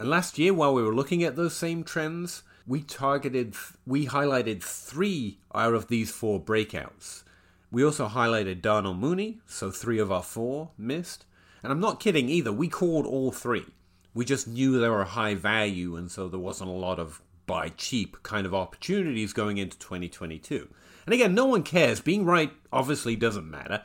And 0.00 0.10
last 0.10 0.40
year, 0.40 0.52
while 0.52 0.74
we 0.74 0.82
were 0.82 0.94
looking 0.94 1.22
at 1.22 1.36
those 1.36 1.54
same 1.54 1.84
trends, 1.84 2.42
we 2.66 2.82
targeted, 2.82 3.54
we 3.86 4.06
highlighted 4.08 4.60
three 4.60 5.38
out 5.54 5.74
of 5.74 5.86
these 5.86 6.10
four 6.10 6.42
breakouts. 6.42 7.22
We 7.70 7.84
also 7.84 8.08
highlighted 8.08 8.60
Darnell 8.60 8.94
Mooney, 8.94 9.38
so 9.46 9.70
three 9.70 10.00
of 10.00 10.10
our 10.10 10.24
four 10.24 10.70
missed. 10.76 11.26
And 11.62 11.70
I'm 11.70 11.80
not 11.80 12.00
kidding 12.00 12.28
either, 12.28 12.52
we 12.52 12.66
called 12.66 13.06
all 13.06 13.30
three. 13.30 13.66
We 14.14 14.24
just 14.24 14.48
knew 14.48 14.80
they 14.80 14.88
were 14.88 15.04
high 15.04 15.34
value, 15.34 15.94
and 15.94 16.10
so 16.10 16.26
there 16.26 16.40
wasn't 16.40 16.70
a 16.70 16.72
lot 16.72 16.98
of 16.98 17.22
buy 17.46 17.70
cheap 17.70 18.22
kind 18.22 18.46
of 18.46 18.54
opportunities 18.54 19.32
going 19.32 19.58
into 19.58 19.78
2022. 19.78 20.68
And 21.04 21.14
again, 21.14 21.34
no 21.34 21.46
one 21.46 21.62
cares. 21.62 22.00
Being 22.00 22.24
right 22.24 22.52
obviously 22.72 23.16
doesn't 23.16 23.50
matter, 23.50 23.84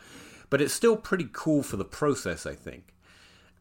but 0.49 0.61
it's 0.61 0.73
still 0.73 0.97
pretty 0.97 1.29
cool 1.31 1.63
for 1.63 1.77
the 1.77 1.85
process, 1.85 2.45
I 2.45 2.55
think. 2.55 2.93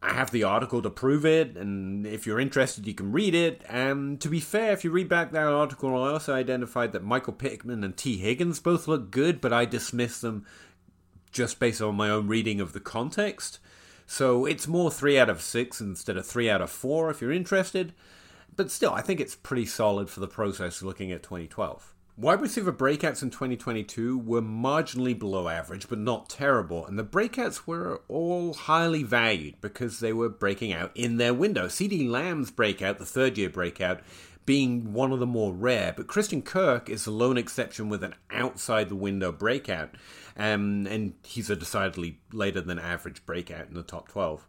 I 0.02 0.14
have 0.14 0.30
the 0.30 0.44
article 0.44 0.80
to 0.80 0.88
prove 0.88 1.26
it, 1.26 1.58
and 1.58 2.06
if 2.06 2.26
you're 2.26 2.40
interested, 2.40 2.86
you 2.86 2.94
can 2.94 3.12
read 3.12 3.34
it. 3.34 3.62
And 3.68 4.18
to 4.22 4.30
be 4.30 4.40
fair, 4.40 4.72
if 4.72 4.82
you 4.82 4.90
read 4.90 5.10
back 5.10 5.30
that 5.32 5.46
article, 5.46 5.90
I 6.02 6.12
also 6.12 6.32
identified 6.34 6.92
that 6.92 7.04
Michael 7.04 7.34
Pittman 7.34 7.84
and 7.84 7.94
Tee 7.94 8.16
Higgins 8.16 8.60
both 8.60 8.88
look 8.88 9.10
good, 9.10 9.42
but 9.42 9.52
I 9.52 9.66
dismissed 9.66 10.22
them 10.22 10.46
just 11.30 11.60
based 11.60 11.82
on 11.82 11.96
my 11.96 12.08
own 12.08 12.28
reading 12.28 12.62
of 12.62 12.72
the 12.72 12.80
context. 12.80 13.58
So 14.06 14.46
it's 14.46 14.66
more 14.66 14.90
3 14.90 15.18
out 15.18 15.28
of 15.28 15.42
6 15.42 15.80
instead 15.82 16.16
of 16.16 16.26
3 16.26 16.48
out 16.48 16.62
of 16.62 16.70
4 16.70 17.10
if 17.10 17.20
you're 17.20 17.30
interested. 17.30 17.92
But 18.56 18.70
still, 18.70 18.92
I 18.92 19.00
think 19.00 19.20
it's 19.20 19.34
pretty 19.34 19.66
solid 19.66 20.10
for 20.10 20.20
the 20.20 20.28
process 20.28 20.82
looking 20.82 21.12
at 21.12 21.22
2012. 21.22 21.94
Wide 22.16 22.42
receiver 22.42 22.72
breakouts 22.72 23.22
in 23.22 23.30
2022 23.30 24.18
were 24.18 24.42
marginally 24.42 25.18
below 25.18 25.48
average, 25.48 25.88
but 25.88 25.98
not 25.98 26.28
terrible, 26.28 26.84
and 26.84 26.98
the 26.98 27.04
breakouts 27.04 27.66
were 27.66 28.02
all 28.08 28.52
highly 28.52 29.02
valued 29.02 29.54
because 29.62 30.00
they 30.00 30.12
were 30.12 30.28
breaking 30.28 30.70
out 30.70 30.90
in 30.94 31.16
their 31.16 31.32
window. 31.32 31.66
CeeDee 31.66 32.10
Lamb's 32.10 32.50
breakout, 32.50 32.98
the 32.98 33.06
third 33.06 33.38
year 33.38 33.48
breakout, 33.48 34.00
being 34.50 34.92
one 34.92 35.12
of 35.12 35.20
the 35.20 35.26
more 35.26 35.54
rare, 35.54 35.94
but 35.96 36.08
Christian 36.08 36.42
Kirk 36.42 36.90
is 36.90 37.04
the 37.04 37.12
lone 37.12 37.38
exception 37.38 37.88
with 37.88 38.02
an 38.02 38.16
outside 38.32 38.88
the 38.88 38.96
window 38.96 39.30
breakout, 39.30 39.90
um, 40.36 40.88
and 40.88 41.14
he's 41.22 41.48
a 41.50 41.54
decidedly 41.54 42.18
later 42.32 42.60
than 42.60 42.76
average 42.76 43.24
breakout 43.24 43.68
in 43.68 43.74
the 43.74 43.84
top 43.84 44.08
12. 44.08 44.44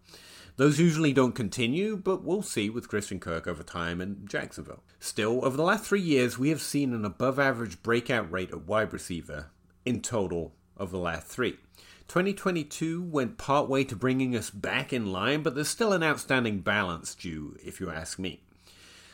Those 0.55 0.79
usually 0.79 1.13
don't 1.13 1.35
continue, 1.35 1.95
but 1.95 2.23
we'll 2.23 2.41
see 2.41 2.67
with 2.67 2.87
Christian 2.87 3.19
Kirk 3.19 3.45
over 3.45 3.61
time 3.61 4.01
in 4.01 4.25
Jacksonville. 4.25 4.81
Still, 4.99 5.45
over 5.45 5.55
the 5.55 5.61
last 5.61 5.83
three 5.85 6.01
years, 6.01 6.35
we 6.35 6.49
have 6.49 6.63
seen 6.63 6.95
an 6.95 7.05
above 7.05 7.37
average 7.37 7.83
breakout 7.83 8.31
rate 8.31 8.49
at 8.49 8.65
wide 8.65 8.93
receiver 8.93 9.51
in 9.85 10.01
total 10.01 10.55
of 10.77 10.89
the 10.89 10.97
last 10.97 11.27
three. 11.27 11.59
2022 12.07 13.03
went 13.03 13.37
partway 13.37 13.83
to 13.83 13.95
bringing 13.95 14.35
us 14.35 14.49
back 14.49 14.91
in 14.91 15.11
line, 15.11 15.43
but 15.43 15.53
there's 15.53 15.67
still 15.67 15.93
an 15.93 16.01
outstanding 16.01 16.61
balance 16.61 17.13
due, 17.13 17.55
if 17.63 17.79
you 17.79 17.91
ask 17.91 18.17
me. 18.17 18.41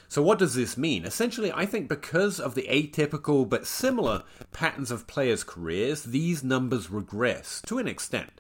So, 0.10 0.22
what 0.22 0.40
does 0.40 0.56
this 0.56 0.78
mean? 0.78 1.04
Essentially, 1.06 1.52
I 1.52 1.66
think 1.66 1.90
because 1.90 2.40
of 2.40 2.56
the 2.56 2.68
atypical 2.70 3.48
but 3.48 3.68
similar 3.68 4.24
patterns 4.54 4.90
of 4.90 5.06
players' 5.06 5.44
careers, 5.44 6.04
these 6.04 6.44
numbers 6.44 6.90
regress 6.90 7.62
to 7.66 7.78
an 7.78 7.88
extent. 7.88 8.40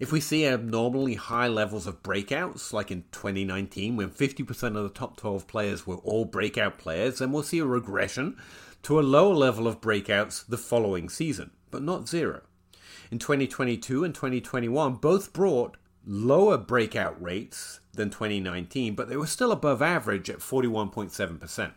If 0.00 0.12
we 0.12 0.20
see 0.20 0.46
abnormally 0.46 1.14
high 1.14 1.48
levels 1.48 1.86
of 1.86 2.02
breakouts, 2.02 2.72
like 2.72 2.90
in 2.90 3.02
2019 3.10 3.96
when 3.96 4.10
50% 4.10 4.76
of 4.76 4.84
the 4.84 4.88
top 4.88 5.16
12 5.16 5.46
players 5.48 5.86
were 5.86 5.96
all 5.96 6.24
breakout 6.24 6.78
players, 6.78 7.18
then 7.18 7.32
we'll 7.32 7.42
see 7.42 7.58
a 7.58 7.66
regression 7.66 8.36
to 8.84 8.98
a 8.98 9.02
lower 9.02 9.34
level 9.34 9.66
of 9.66 9.80
breakouts 9.80 10.46
the 10.46 10.56
following 10.56 11.08
season, 11.08 11.50
but 11.70 11.82
not 11.82 12.08
zero. 12.08 12.42
In 13.10 13.18
2022 13.18 14.04
and 14.04 14.14
2021, 14.14 14.94
both 14.94 15.32
brought 15.32 15.76
lower 16.06 16.56
breakout 16.56 17.20
rates 17.22 17.80
than 17.94 18.10
2019, 18.10 18.94
but 18.94 19.08
they 19.08 19.16
were 19.16 19.26
still 19.26 19.52
above 19.52 19.82
average 19.82 20.30
at 20.30 20.38
41.7%. 20.38 21.72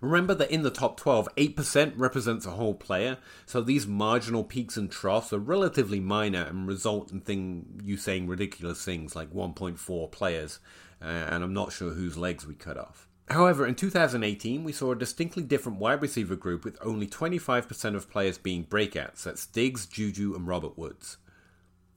Remember 0.00 0.34
that 0.34 0.50
in 0.50 0.62
the 0.62 0.70
top 0.70 0.96
12, 0.96 1.28
8% 1.36 1.92
represents 1.96 2.46
a 2.46 2.52
whole 2.52 2.74
player, 2.74 3.18
so 3.46 3.60
these 3.60 3.86
marginal 3.86 4.44
peaks 4.44 4.76
and 4.76 4.90
troughs 4.90 5.32
are 5.32 5.38
relatively 5.38 5.98
minor 5.98 6.42
and 6.42 6.68
result 6.68 7.10
in 7.10 7.20
thing, 7.20 7.80
you 7.82 7.96
saying 7.96 8.28
ridiculous 8.28 8.84
things 8.84 9.16
like 9.16 9.32
1.4 9.32 10.10
players, 10.12 10.60
uh, 11.02 11.06
and 11.06 11.42
I'm 11.42 11.54
not 11.54 11.72
sure 11.72 11.90
whose 11.90 12.16
legs 12.16 12.46
we 12.46 12.54
cut 12.54 12.76
off. 12.76 13.08
However, 13.30 13.66
in 13.66 13.74
2018, 13.74 14.64
we 14.64 14.72
saw 14.72 14.92
a 14.92 14.96
distinctly 14.96 15.42
different 15.42 15.78
wide 15.78 16.00
receiver 16.00 16.36
group 16.36 16.64
with 16.64 16.78
only 16.80 17.06
25% 17.06 17.94
of 17.94 18.10
players 18.10 18.38
being 18.38 18.64
breakouts. 18.64 19.24
That's 19.24 19.46
Diggs, 19.46 19.84
Juju, 19.84 20.34
and 20.34 20.46
Robert 20.46 20.78
Woods. 20.78 21.18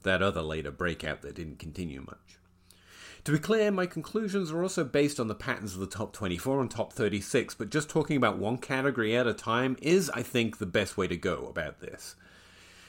That 0.03 0.21
other 0.21 0.41
later 0.41 0.71
breakout 0.71 1.21
that 1.21 1.35
didn't 1.35 1.59
continue 1.59 2.01
much. 2.01 2.39
To 3.25 3.31
be 3.33 3.39
clear, 3.39 3.69
my 3.69 3.85
conclusions 3.85 4.51
are 4.51 4.63
also 4.63 4.83
based 4.83 5.19
on 5.19 5.27
the 5.27 5.35
patterns 5.35 5.75
of 5.75 5.79
the 5.79 5.85
top 5.85 6.11
24 6.11 6.59
and 6.59 6.71
top 6.71 6.91
36, 6.91 7.53
but 7.53 7.69
just 7.69 7.87
talking 7.87 8.17
about 8.17 8.39
one 8.39 8.57
category 8.57 9.15
at 9.15 9.27
a 9.27 9.33
time 9.33 9.77
is, 9.79 10.09
I 10.09 10.23
think, 10.23 10.57
the 10.57 10.65
best 10.65 10.97
way 10.97 11.07
to 11.07 11.15
go 11.15 11.45
about 11.45 11.81
this. 11.81 12.15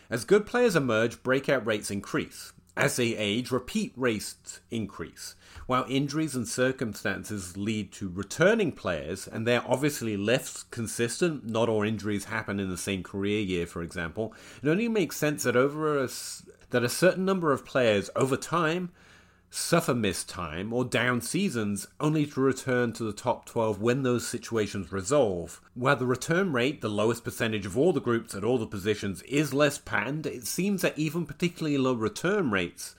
As 0.09 0.25
good 0.25 0.47
players 0.47 0.75
emerge, 0.75 1.23
breakout 1.23 1.67
rates 1.67 1.91
increase. 1.91 2.55
As 2.75 2.97
they 2.97 3.15
age, 3.15 3.51
repeat 3.51 3.93
rates 3.95 4.61
increase. 4.71 5.35
While 5.67 5.85
injuries 5.87 6.35
and 6.35 6.49
circumstances 6.49 7.59
lead 7.59 7.93
to 7.93 8.09
returning 8.09 8.73
players, 8.73 9.29
and 9.29 9.47
they're 9.47 9.65
obviously 9.67 10.17
less 10.17 10.63
consistent, 10.65 11.45
not 11.47 11.69
all 11.69 11.83
injuries 11.83 12.25
happen 12.25 12.59
in 12.59 12.71
the 12.71 12.79
same 12.79 13.03
career 13.03 13.41
year, 13.41 13.67
for 13.67 13.83
example, 13.83 14.33
it 14.63 14.69
only 14.69 14.89
makes 14.89 15.19
sense 15.19 15.43
that 15.43 15.57
over 15.57 16.03
a, 16.03 16.09
that 16.73 16.85
a 16.85 16.89
certain 16.89 17.25
number 17.25 17.53
of 17.53 17.65
players 17.65 18.11
over 18.17 18.37
time 18.37 18.91
suffer 19.51 19.95
missed 19.95 20.31
time 20.31 20.73
or 20.73 20.83
down 20.83 21.21
seasons 21.21 21.87
only 22.01 22.25
to 22.25 22.41
return 22.41 22.91
to 22.91 23.05
the 23.05 23.13
top 23.13 23.45
12 23.45 23.81
when 23.81 24.03
those 24.03 24.27
situations 24.27 24.91
resolve. 24.91 25.61
While 25.75 25.97
the 25.97 26.07
return 26.07 26.53
rate, 26.53 26.81
the 26.81 26.89
lowest 26.89 27.23
percentage 27.23 27.67
of 27.67 27.77
all 27.77 27.93
the 27.93 28.01
groups 28.01 28.35
at 28.35 28.45
all 28.45 28.57
the 28.57 28.67
positions, 28.67 29.21
is 29.23 29.53
less 29.53 29.77
patterned, 29.77 30.25
it 30.25 30.47
seems 30.47 30.81
that 30.81 30.99
even 30.99 31.27
particularly 31.27 31.77
low 31.77 31.93
return 31.93 32.51
rates 32.51 32.95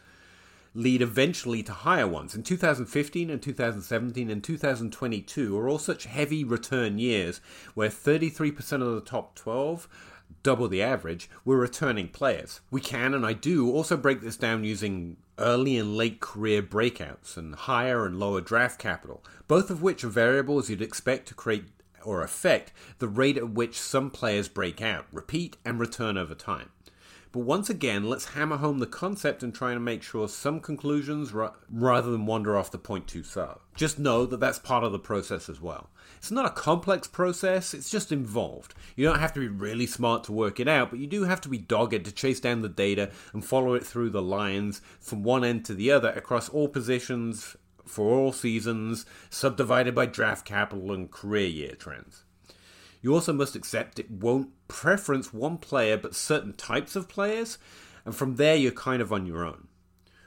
lead 0.75 1.01
eventually 1.01 1.63
to 1.63 1.71
higher 1.71 2.07
ones. 2.07 2.35
In 2.35 2.43
2015 2.43 3.29
and 3.29 3.41
2017 3.41 4.29
and 4.29 4.43
2022 4.43 5.57
are 5.57 5.69
all 5.69 5.79
such 5.79 6.05
heavy 6.05 6.43
return 6.43 6.97
years 6.97 7.41
where 7.73 7.89
33% 7.89 8.81
of 8.81 8.95
the 8.95 9.01
top 9.01 9.35
12 9.35 9.87
double 10.41 10.67
the 10.67 10.81
average, 10.81 11.29
we're 11.45 11.57
returning 11.57 12.07
players. 12.07 12.61
We 12.71 12.81
can, 12.81 13.13
and 13.13 13.25
I 13.25 13.33
do, 13.33 13.71
also 13.71 13.95
break 13.95 14.21
this 14.21 14.37
down 14.37 14.63
using 14.63 15.17
early 15.37 15.77
and 15.77 15.95
late 15.95 16.19
career 16.19 16.61
breakouts 16.61 17.37
and 17.37 17.55
higher 17.55 18.05
and 18.05 18.19
lower 18.19 18.41
draft 18.41 18.79
capital, 18.79 19.23
both 19.47 19.69
of 19.69 19.81
which 19.81 20.03
are 20.03 20.09
variables 20.09 20.69
you'd 20.69 20.81
expect 20.81 21.27
to 21.27 21.33
create 21.33 21.65
or 22.03 22.21
affect 22.21 22.73
the 22.99 23.07
rate 23.07 23.37
at 23.37 23.49
which 23.49 23.79
some 23.79 24.09
players 24.09 24.47
break 24.47 24.81
out, 24.81 25.05
repeat, 25.11 25.57
and 25.63 25.79
return 25.79 26.17
over 26.17 26.35
time. 26.35 26.69
But 27.33 27.39
once 27.39 27.67
again, 27.67 28.07
let's 28.07 28.35
hammer 28.35 28.57
home 28.57 28.77
the 28.77 28.85
concept 28.85 29.41
and 29.41 29.55
try 29.55 29.71
and 29.71 29.83
make 29.83 30.03
sure 30.03 30.27
some 30.27 30.59
conclusions 30.59 31.33
ra- 31.33 31.53
rather 31.67 32.11
than 32.11 32.27
wander 32.27 32.55
off 32.55 32.69
the 32.69 32.77
point 32.77 33.07
too 33.07 33.23
far. 33.23 33.59
Just 33.75 33.97
know 33.97 34.27
that 34.27 34.39
that's 34.39 34.59
part 34.59 34.83
of 34.83 34.91
the 34.91 34.99
process 34.99 35.49
as 35.49 35.59
well. 35.59 35.89
It's 36.17 36.29
not 36.29 36.45
a 36.45 36.51
complex 36.51 37.07
process, 37.07 37.73
it's 37.73 37.89
just 37.89 38.11
involved. 38.11 38.75
You 38.95 39.07
don't 39.07 39.17
have 39.17 39.33
to 39.33 39.39
be 39.39 39.47
really 39.47 39.87
smart 39.87 40.23
to 40.25 40.31
work 40.31 40.59
it 40.59 40.67
out, 40.67 40.91
but 40.91 40.99
you 40.99 41.07
do 41.07 41.23
have 41.23 41.41
to 41.41 41.49
be 41.49 41.57
dogged 41.57 42.05
to 42.05 42.11
chase 42.11 42.39
down 42.39 42.61
the 42.61 42.69
data 42.69 43.09
and 43.33 43.43
follow 43.43 43.73
it 43.73 43.83
through 43.83 44.11
the 44.11 44.21
lines 44.21 44.83
from 44.99 45.23
one 45.23 45.43
end 45.43 45.65
to 45.65 45.73
the 45.73 45.91
other 45.91 46.09
across 46.09 46.49
all 46.49 46.67
positions 46.67 47.57
for 47.83 48.11
all 48.15 48.31
seasons, 48.31 49.07
subdivided 49.31 49.95
by 49.95 50.05
draft 50.05 50.45
capital 50.45 50.91
and 50.91 51.09
career 51.09 51.47
year 51.47 51.73
trends. 51.73 52.25
You 53.03 53.13
also 53.13 53.33
must 53.33 53.53
accept 53.53 53.99
it 53.99 54.09
won't 54.09 54.49
preference 54.69 55.33
one 55.33 55.57
player 55.57 55.97
but 55.97 56.15
certain 56.15 56.53
types 56.53 56.95
of 56.95 57.09
players, 57.09 57.57
and 58.05 58.15
from 58.15 58.37
there 58.37 58.55
you're 58.55 58.71
kind 58.71 59.01
of 59.01 59.11
on 59.11 59.25
your 59.25 59.45
own. 59.45 59.67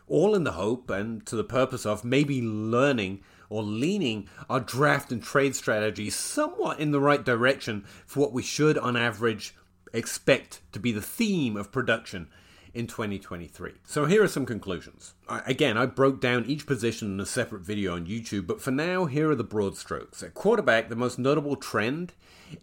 All 0.07 0.35
in 0.35 0.45
the 0.45 0.53
hope 0.53 0.91
and 0.91 1.25
to 1.27 1.37
the 1.37 1.43
purpose 1.43 1.87
of 1.87 2.05
maybe 2.05 2.43
learning 2.43 3.23
or 3.49 3.63
leaning 3.63 4.29
our 4.51 4.61
draft 4.61 5.11
and 5.11 5.23
trade 5.23 5.57
strategies 5.57 6.15
somewhat 6.15 6.79
in 6.79 6.91
the 6.91 7.01
right 7.01 7.25
direction 7.25 7.85
for 8.05 8.21
what 8.21 8.33
we 8.35 8.43
should, 8.43 8.77
on 8.77 8.95
average, 8.95 9.55
expect 9.95 10.61
to 10.73 10.79
be 10.79 10.93
the 10.93 11.01
theme 11.01 11.57
of 11.57 11.73
production 11.73 12.29
in 12.77 12.87
2023. 12.87 13.73
So 13.85 14.05
here 14.05 14.23
are 14.23 14.29
some 14.29 14.45
conclusions. 14.45 15.15
Again, 15.29 15.79
I 15.79 15.87
broke 15.87 16.21
down 16.21 16.45
each 16.45 16.67
position 16.67 17.11
in 17.11 17.19
a 17.19 17.27
separate 17.27 17.63
video 17.63 17.95
on 17.95 18.07
YouTube, 18.07 18.47
but 18.47 18.61
for 18.61 18.71
now, 18.71 19.07
here 19.07 19.31
are 19.31 19.35
the 19.35 19.43
broad 19.43 19.79
strokes. 19.79 20.23
At 20.23 20.35
quarterback, 20.35 20.91
the 20.91 20.95
most 20.95 21.19
notable 21.19 21.57
trend 21.57 22.13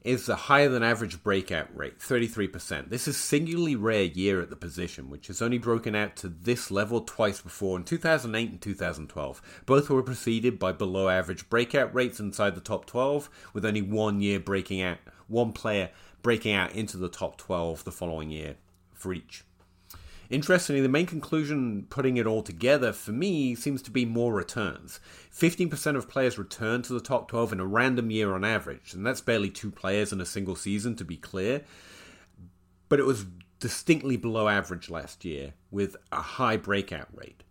is 0.04 0.28
the 0.28 0.36
higher 0.36 0.70
than 0.70 0.84
average 0.84 1.24
breakout 1.24 1.76
rate, 1.76 2.00
33%. 2.00 2.90
This 2.90 3.08
is 3.08 3.18
singularly 3.18 3.76
rare 3.76 4.04
year 4.04 4.40
at 4.40 4.52
the 4.52 4.56
position, 4.56 5.10
which 5.10 5.28
has 5.28 5.42
only 5.42 5.58
broken 5.58 5.96
out 5.96 6.16
to 6.18 6.30
this 6.30 6.70
level 6.70 7.02
twice 7.02 7.42
before 7.42 7.78
in 7.78 7.84
2008 7.84 8.52
and 8.52 8.62
2012. 8.62 9.42
Both 9.66 9.90
were 9.90 10.04
preceded 10.04 10.60
by 10.60 10.74
below 10.74 11.10
average 11.10 11.50
breakout 11.50 11.94
rates 11.94 12.20
inside 12.20 12.54
the 12.54 12.62
top 12.62 12.86
12, 12.86 13.30
with 13.54 13.66
only 13.66 13.82
one 13.82 14.22
year 14.22 14.40
breaking 14.40 14.82
out, 14.82 15.00
one 15.28 15.52
player 15.52 15.90
breaking 16.22 16.54
out 16.54 16.72
into 16.74 16.98
the 16.98 17.10
top 17.10 17.38
12 17.38 17.84
the 17.84 17.92
following 17.92 18.30
year 18.30 18.56
for 18.94 19.12
each. 19.12 19.44
Interestingly, 20.34 20.82
the 20.82 20.90
main 20.90 21.06
conclusion 21.06 21.86
putting 21.92 22.18
it 22.18 22.26
all 22.26 22.42
together 22.42 22.92
for 22.92 23.12
me 23.12 23.54
seems 23.54 23.84
to 23.84 23.92
be 23.92 24.04
more 24.04 24.34
returns. 24.34 25.00
15% 25.32 25.96
of 25.96 26.10
players 26.10 26.40
return 26.40 26.82
to 26.82 26.94
the 26.94 27.00
top 27.00 27.28
12 27.28 27.54
in 27.54 27.60
a 27.60 27.68
random 27.68 28.10
year 28.10 28.34
on 28.34 28.44
average, 28.44 28.96
and 28.96 29.06
that's 29.06 29.22
barely 29.22 29.52
two 29.52 29.70
players 29.70 30.12
in 30.12 30.20
a 30.20 30.26
single 30.26 30.56
season, 30.56 30.96
to 30.96 31.06
be 31.06 31.18
clear. 31.18 31.62
But 32.90 33.00
it 33.00 33.06
was 33.06 33.28
distinctly 33.60 34.18
below 34.18 34.48
average 34.48 34.90
last 34.90 35.24
year, 35.24 35.54
with 35.70 35.98
a 36.12 36.22
high 36.22 36.58
breakout 36.58 37.10
rate. 37.14 37.44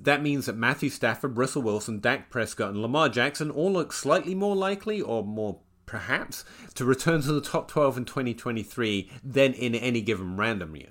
That 0.00 0.22
means 0.22 0.46
that 0.46 0.56
Matthew 0.56 0.90
Stafford, 0.90 1.36
Russell 1.36 1.62
Wilson, 1.62 1.98
Dak 1.98 2.30
Prescott, 2.30 2.70
and 2.70 2.80
Lamar 2.80 3.08
Jackson 3.08 3.50
all 3.50 3.72
look 3.72 3.92
slightly 3.92 4.36
more 4.36 4.54
likely, 4.54 5.00
or 5.00 5.24
more 5.24 5.58
perhaps, 5.84 6.44
to 6.76 6.84
return 6.84 7.22
to 7.22 7.32
the 7.32 7.40
top 7.40 7.66
12 7.66 7.98
in 7.98 8.04
2023 8.04 9.10
than 9.24 9.52
in 9.52 9.74
any 9.74 10.00
given 10.00 10.36
random 10.36 10.76
year. 10.76 10.90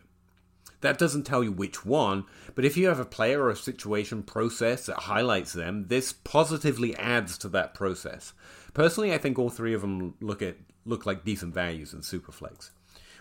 That 0.82 0.98
doesn't 0.98 1.24
tell 1.24 1.44
you 1.44 1.52
which 1.52 1.86
one, 1.86 2.26
but 2.56 2.64
if 2.64 2.78
you 2.78 2.88
have 2.88 3.00
a 3.00 3.06
player 3.06 3.44
or 3.44 3.50
a 3.50 3.56
situation 3.56 4.24
process 4.24 4.86
that 4.86 5.00
highlights 5.00 5.54
them, 5.54 5.88
this 5.88 6.14
positively 6.14 6.96
adds 6.96 7.38
to 7.40 7.50
that 7.50 7.74
process. 7.74 8.34
Personally, 8.74 9.14
I 9.14 9.18
think 9.18 9.38
all 9.38 9.50
three 9.50 9.74
of 9.74 9.82
them 9.82 10.16
look 10.22 10.42
at 10.42 10.56
look 10.86 11.06
like 11.06 11.26
decent 11.26 11.54
values 11.54 11.94
in 11.94 12.00
Superflex. 12.00 12.72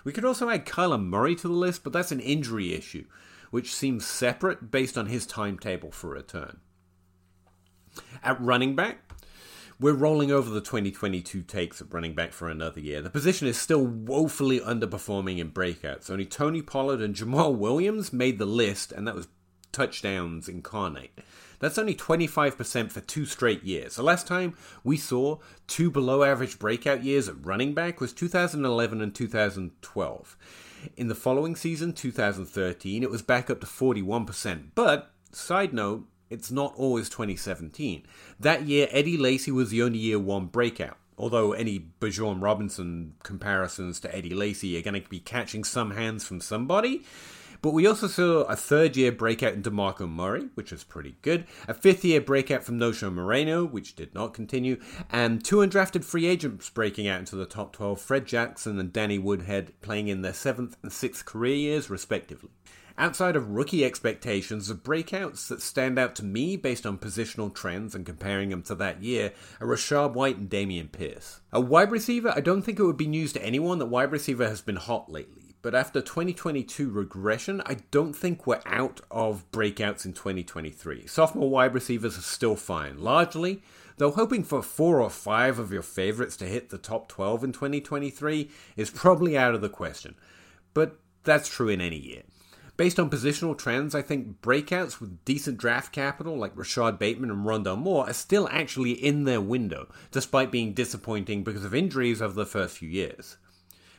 We 0.04 0.12
could 0.12 0.24
also 0.24 0.48
add 0.48 0.64
Kyler 0.64 1.02
Murray 1.02 1.34
to 1.34 1.48
the 1.48 1.54
list, 1.54 1.82
but 1.82 1.92
that's 1.92 2.12
an 2.12 2.20
injury 2.20 2.72
issue, 2.72 3.04
which 3.50 3.74
seems 3.74 4.06
separate 4.06 4.70
based 4.70 4.96
on 4.96 5.06
his 5.06 5.26
timetable 5.26 5.90
for 5.90 6.10
return. 6.10 6.60
At 8.22 8.40
running 8.40 8.76
back, 8.76 9.07
we're 9.80 9.92
rolling 9.92 10.32
over 10.32 10.50
the 10.50 10.60
2022 10.60 11.42
takes 11.42 11.80
at 11.80 11.92
running 11.92 12.14
back 12.14 12.32
for 12.32 12.48
another 12.48 12.80
year. 12.80 13.00
The 13.00 13.10
position 13.10 13.46
is 13.46 13.56
still 13.56 13.86
woefully 13.86 14.58
underperforming 14.60 15.38
in 15.38 15.52
breakouts. 15.52 16.10
Only 16.10 16.26
Tony 16.26 16.62
Pollard 16.62 17.00
and 17.00 17.14
Jamaal 17.14 17.54
Williams 17.54 18.12
made 18.12 18.38
the 18.38 18.46
list, 18.46 18.90
and 18.90 19.06
that 19.06 19.14
was 19.14 19.28
touchdowns 19.70 20.48
incarnate. 20.48 21.16
That's 21.60 21.78
only 21.78 21.94
25% 21.94 22.90
for 22.90 23.00
two 23.00 23.24
straight 23.24 23.62
years. 23.62 23.96
The 23.96 24.02
last 24.02 24.26
time 24.26 24.54
we 24.82 24.96
saw 24.96 25.38
two 25.66 25.90
below 25.90 26.22
average 26.22 26.58
breakout 26.58 27.04
years 27.04 27.28
at 27.28 27.44
running 27.44 27.74
back 27.74 28.00
was 28.00 28.12
2011 28.12 29.00
and 29.00 29.14
2012. 29.14 30.36
In 30.96 31.08
the 31.08 31.14
following 31.14 31.56
season, 31.56 31.92
2013, 31.92 33.02
it 33.02 33.10
was 33.10 33.22
back 33.22 33.50
up 33.50 33.60
to 33.60 33.66
41%. 33.66 34.70
But, 34.74 35.10
side 35.32 35.72
note, 35.72 36.06
it's 36.30 36.50
not 36.50 36.74
always 36.76 37.08
2017. 37.08 38.04
That 38.40 38.66
year, 38.66 38.88
Eddie 38.90 39.16
Lacy 39.16 39.50
was 39.50 39.70
the 39.70 39.82
only 39.82 39.98
year 39.98 40.18
one 40.18 40.46
breakout. 40.46 40.96
Although 41.16 41.52
any 41.52 41.84
Bijan 42.00 42.40
Robinson 42.40 43.14
comparisons 43.24 43.98
to 44.00 44.14
Eddie 44.14 44.34
Lacy 44.34 44.78
are 44.78 44.82
going 44.82 45.02
to 45.02 45.08
be 45.08 45.18
catching 45.18 45.64
some 45.64 45.90
hands 45.90 46.24
from 46.24 46.40
somebody. 46.40 47.02
But 47.60 47.72
we 47.72 47.88
also 47.88 48.06
saw 48.06 48.42
a 48.42 48.54
third 48.54 48.96
year 48.96 49.10
breakout 49.10 49.54
in 49.54 49.62
DeMarco 49.64 50.08
Murray, 50.08 50.48
which 50.54 50.70
was 50.70 50.84
pretty 50.84 51.16
good, 51.22 51.44
a 51.66 51.74
fifth 51.74 52.04
year 52.04 52.20
breakout 52.20 52.62
from 52.62 52.78
Knowshon 52.78 53.14
Moreno, 53.14 53.64
which 53.64 53.96
did 53.96 54.14
not 54.14 54.32
continue, 54.32 54.80
and 55.10 55.44
two 55.44 55.56
undrafted 55.56 56.04
free 56.04 56.26
agents 56.26 56.70
breaking 56.70 57.08
out 57.08 57.18
into 57.18 57.34
the 57.34 57.46
top 57.46 57.72
12, 57.72 58.00
Fred 58.00 58.26
Jackson 58.26 58.78
and 58.78 58.92
Danny 58.92 59.18
Woodhead 59.18 59.72
playing 59.80 60.06
in 60.06 60.22
their 60.22 60.32
seventh 60.32 60.76
and 60.84 60.92
sixth 60.92 61.24
career 61.24 61.56
years, 61.56 61.90
respectively. 61.90 62.50
Outside 62.98 63.36
of 63.36 63.50
rookie 63.50 63.84
expectations, 63.84 64.66
the 64.66 64.74
breakouts 64.74 65.46
that 65.46 65.62
stand 65.62 66.00
out 66.00 66.16
to 66.16 66.24
me 66.24 66.56
based 66.56 66.84
on 66.84 66.98
positional 66.98 67.54
trends 67.54 67.94
and 67.94 68.04
comparing 68.04 68.48
them 68.48 68.62
to 68.62 68.74
that 68.74 69.04
year 69.04 69.32
are 69.60 69.68
Rachaad 69.68 70.14
White 70.14 70.36
and 70.36 70.50
Dameon 70.50 70.90
Pierce. 70.90 71.40
A 71.52 71.60
wide 71.60 71.92
receiver, 71.92 72.32
I 72.34 72.40
don't 72.40 72.62
think 72.62 72.80
it 72.80 72.84
would 72.84 72.96
be 72.96 73.06
news 73.06 73.32
to 73.34 73.44
anyone 73.44 73.78
that 73.78 73.86
wide 73.86 74.10
receiver 74.10 74.48
has 74.48 74.60
been 74.60 74.74
hot 74.74 75.12
lately. 75.12 75.54
But 75.62 75.76
after 75.76 76.00
2022 76.00 76.90
regression, 76.90 77.62
I 77.64 77.76
don't 77.92 78.14
think 78.14 78.48
we're 78.48 78.62
out 78.66 79.00
of 79.12 79.48
breakouts 79.52 80.04
in 80.04 80.12
2023. 80.12 81.06
Sophomore 81.06 81.50
wide 81.50 81.74
receivers 81.74 82.18
are 82.18 82.22
still 82.22 82.56
fine, 82.56 82.98
largely, 82.98 83.62
though 83.98 84.10
hoping 84.10 84.42
for 84.42 84.60
four 84.60 85.00
or 85.00 85.10
five 85.10 85.60
of 85.60 85.70
your 85.72 85.82
favorites 85.82 86.36
to 86.38 86.46
hit 86.46 86.70
the 86.70 86.78
top 86.78 87.08
12 87.08 87.44
in 87.44 87.52
2023 87.52 88.50
is 88.76 88.90
probably 88.90 89.38
out 89.38 89.54
of 89.54 89.60
the 89.60 89.68
question. 89.68 90.16
But 90.74 90.98
that's 91.22 91.48
true 91.48 91.68
in 91.68 91.80
any 91.80 91.98
year. 91.98 92.22
Based 92.78 93.00
on 93.00 93.10
positional 93.10 93.58
trends, 93.58 93.92
I 93.92 94.02
think 94.02 94.40
breakouts 94.40 95.00
with 95.00 95.24
decent 95.24 95.58
draft 95.58 95.92
capital 95.92 96.38
like 96.38 96.56
Rashod 96.56 96.96
Bateman 96.96 97.28
and 97.28 97.44
Rondale 97.44 97.76
Moore 97.76 98.08
are 98.08 98.12
still 98.12 98.48
actually 98.52 98.92
in 98.92 99.24
their 99.24 99.40
window, 99.40 99.88
despite 100.12 100.52
being 100.52 100.74
disappointing 100.74 101.42
because 101.42 101.64
of 101.64 101.74
injuries 101.74 102.22
over 102.22 102.34
the 102.34 102.46
first 102.46 102.78
few 102.78 102.88
years. 102.88 103.36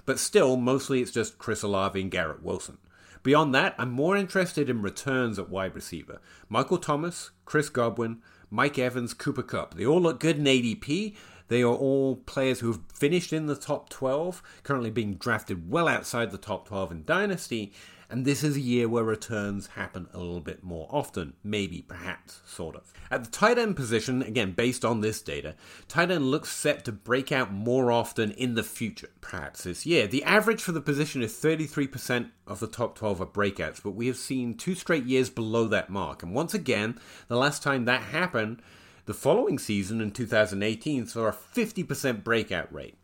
But 0.06 0.18
still, 0.18 0.56
mostly 0.56 1.02
it's 1.02 1.12
just 1.12 1.38
Chris 1.38 1.62
Olave 1.62 2.00
and 2.00 2.10
Garrett 2.10 2.42
Wilson. 2.42 2.78
Beyond 3.22 3.54
that, 3.54 3.76
I'm 3.78 3.92
more 3.92 4.15
interested 4.15 4.70
in 4.70 4.82
returns 4.82 5.38
at 5.38 5.50
wide 5.50 5.76
receiver. 5.76 6.22
Michael 6.48 6.78
Thomas, 6.78 7.32
Chris 7.44 7.68
Godwin, 7.68 8.22
Mike 8.50 8.80
Evans, 8.80 9.13
Cooper 9.13 9.44
Kupp. 9.44 9.74
They 9.74 9.86
all 9.86 10.00
look 10.00 10.22
good 10.22 10.38
in 10.38 10.46
ADP. 10.46 11.18
They 11.50 11.63
are 11.63 11.76
all 11.76 12.15
players 12.15 12.62
who 12.62 12.68
have 12.72 12.80
finished 12.94 13.34
in 13.34 13.48
the 13.48 13.58
top 13.58 13.89
12, 13.89 14.42
currently 14.63 14.89
being 14.89 15.15
drafted 15.15 15.70
well 15.70 15.89
outside 15.89 16.32
the 16.32 16.38
top 16.38 16.70
12 16.70 16.92
in 16.94 17.04
Dynasty, 17.04 17.74
and 18.10 18.26
this 18.26 18.43
is 18.43 18.56
a 18.58 18.62
year 18.62 18.89
where 18.89 19.04
returns 19.04 19.67
happen 19.67 20.08
a 20.13 20.17
little 20.17 20.41
bit 20.41 20.63
more 20.63 20.88
often, 20.89 21.34
maybe, 21.43 21.84
perhaps, 21.84 22.41
sort 22.45 22.76
of. 22.76 22.91
At 23.12 23.24
the 23.24 23.30
tight 23.30 23.60
end 23.60 23.76
position, 23.76 24.24
again, 24.24 24.54
based 24.54 24.84
on 24.84 25.02
this 25.02 25.22
data, 25.22 25.56
tight 25.88 26.10
end 26.10 26.26
looks 26.32 26.50
set 26.50 26.84
to 26.86 26.91
break 26.91 27.32
out 27.32 27.54
more 27.54 27.91
often 27.91 28.32
in 28.32 28.56
the 28.56 28.63
future, 28.63 29.10
perhaps 29.22 29.63
this 29.63 29.86
year. 29.86 30.08
The 30.08 30.24
average 30.24 30.62
for 30.63 30.72
the 30.72 30.82
position 30.82 31.22
is 31.22 31.34
33% 31.34 32.32
of 32.48 32.60
the 32.60 32.67
top 32.67 32.98
12 32.98 33.22
are 33.22 33.26
breakouts, 33.28 33.82
but 33.84 33.91
we 33.91 34.08
have 34.08 34.17
seen 34.17 34.56
two 34.56 34.74
straight 34.74 35.06
years 35.06 35.30
below 35.30 35.67
that 35.67 35.91
mark. 35.91 36.24
And 36.24 36.34
once 36.34 36.56
again, 36.56 37.00
the 37.28 37.38
last 37.38 37.62
time 37.62 37.86
that 37.86 38.02
happened, 38.02 38.62
the 39.06 39.13
following 39.13 39.60
season 39.60 40.02
in 40.02 40.12
2018 40.12 41.06
saw 41.06 41.28
a 41.28 41.32
50% 41.32 42.24
breakout 42.24 42.74
rate. 42.74 42.95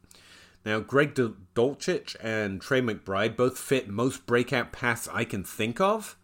Now, 0.66 0.80
Greg 0.80 1.14
Dulcich 1.14 2.16
and 2.22 2.60
Trey 2.60 2.82
McBride 2.82 3.36
both 3.36 3.60
fit 3.60 3.88
most 3.88 4.26
breakout 4.26 4.72
paths 4.72 5.08
I 5.14 5.24
can 5.24 5.44
think 5.44 5.80
of 5.80 6.18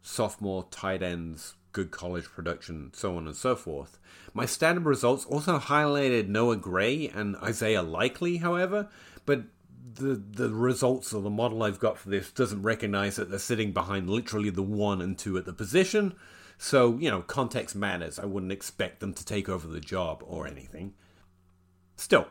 sophomore 0.00 0.66
tight 0.70 1.02
ends, 1.02 1.54
good 1.72 1.90
college 1.90 2.24
production, 2.24 2.90
so 2.94 3.16
on 3.16 3.26
and 3.26 3.36
so 3.36 3.56
forth. 3.56 3.98
My 4.32 4.46
standard 4.46 4.84
results 4.84 5.24
also 5.24 5.58
highlighted 5.58 6.28
Noah 6.28 6.56
Gray 6.56 7.08
and 7.08 7.36
Isaiah 7.36 7.82
Likely, 7.82 8.38
however, 8.38 8.88
but 9.26 9.44
the 9.94 10.14
the 10.14 10.48
results 10.50 11.12
or 11.12 11.22
the 11.22 11.30
model 11.30 11.62
I've 11.62 11.78
got 11.78 11.98
for 11.98 12.08
this 12.08 12.30
doesn't 12.30 12.62
recognize 12.62 13.16
that 13.16 13.30
they're 13.30 13.38
sitting 13.38 13.72
behind 13.72 14.08
literally 14.08 14.50
the 14.50 14.62
one 14.62 15.00
and 15.00 15.16
two 15.16 15.36
at 15.36 15.44
the 15.44 15.52
position. 15.52 16.14
So, 16.56 16.96
you 16.98 17.10
know, 17.10 17.20
context 17.22 17.74
matters. 17.74 18.18
I 18.18 18.24
wouldn't 18.24 18.52
expect 18.52 19.00
them 19.00 19.12
to 19.14 19.24
take 19.24 19.48
over 19.48 19.66
the 19.66 19.80
job 19.80 20.22
or 20.26 20.46
anything. 20.46 20.94
Still, 21.96 22.28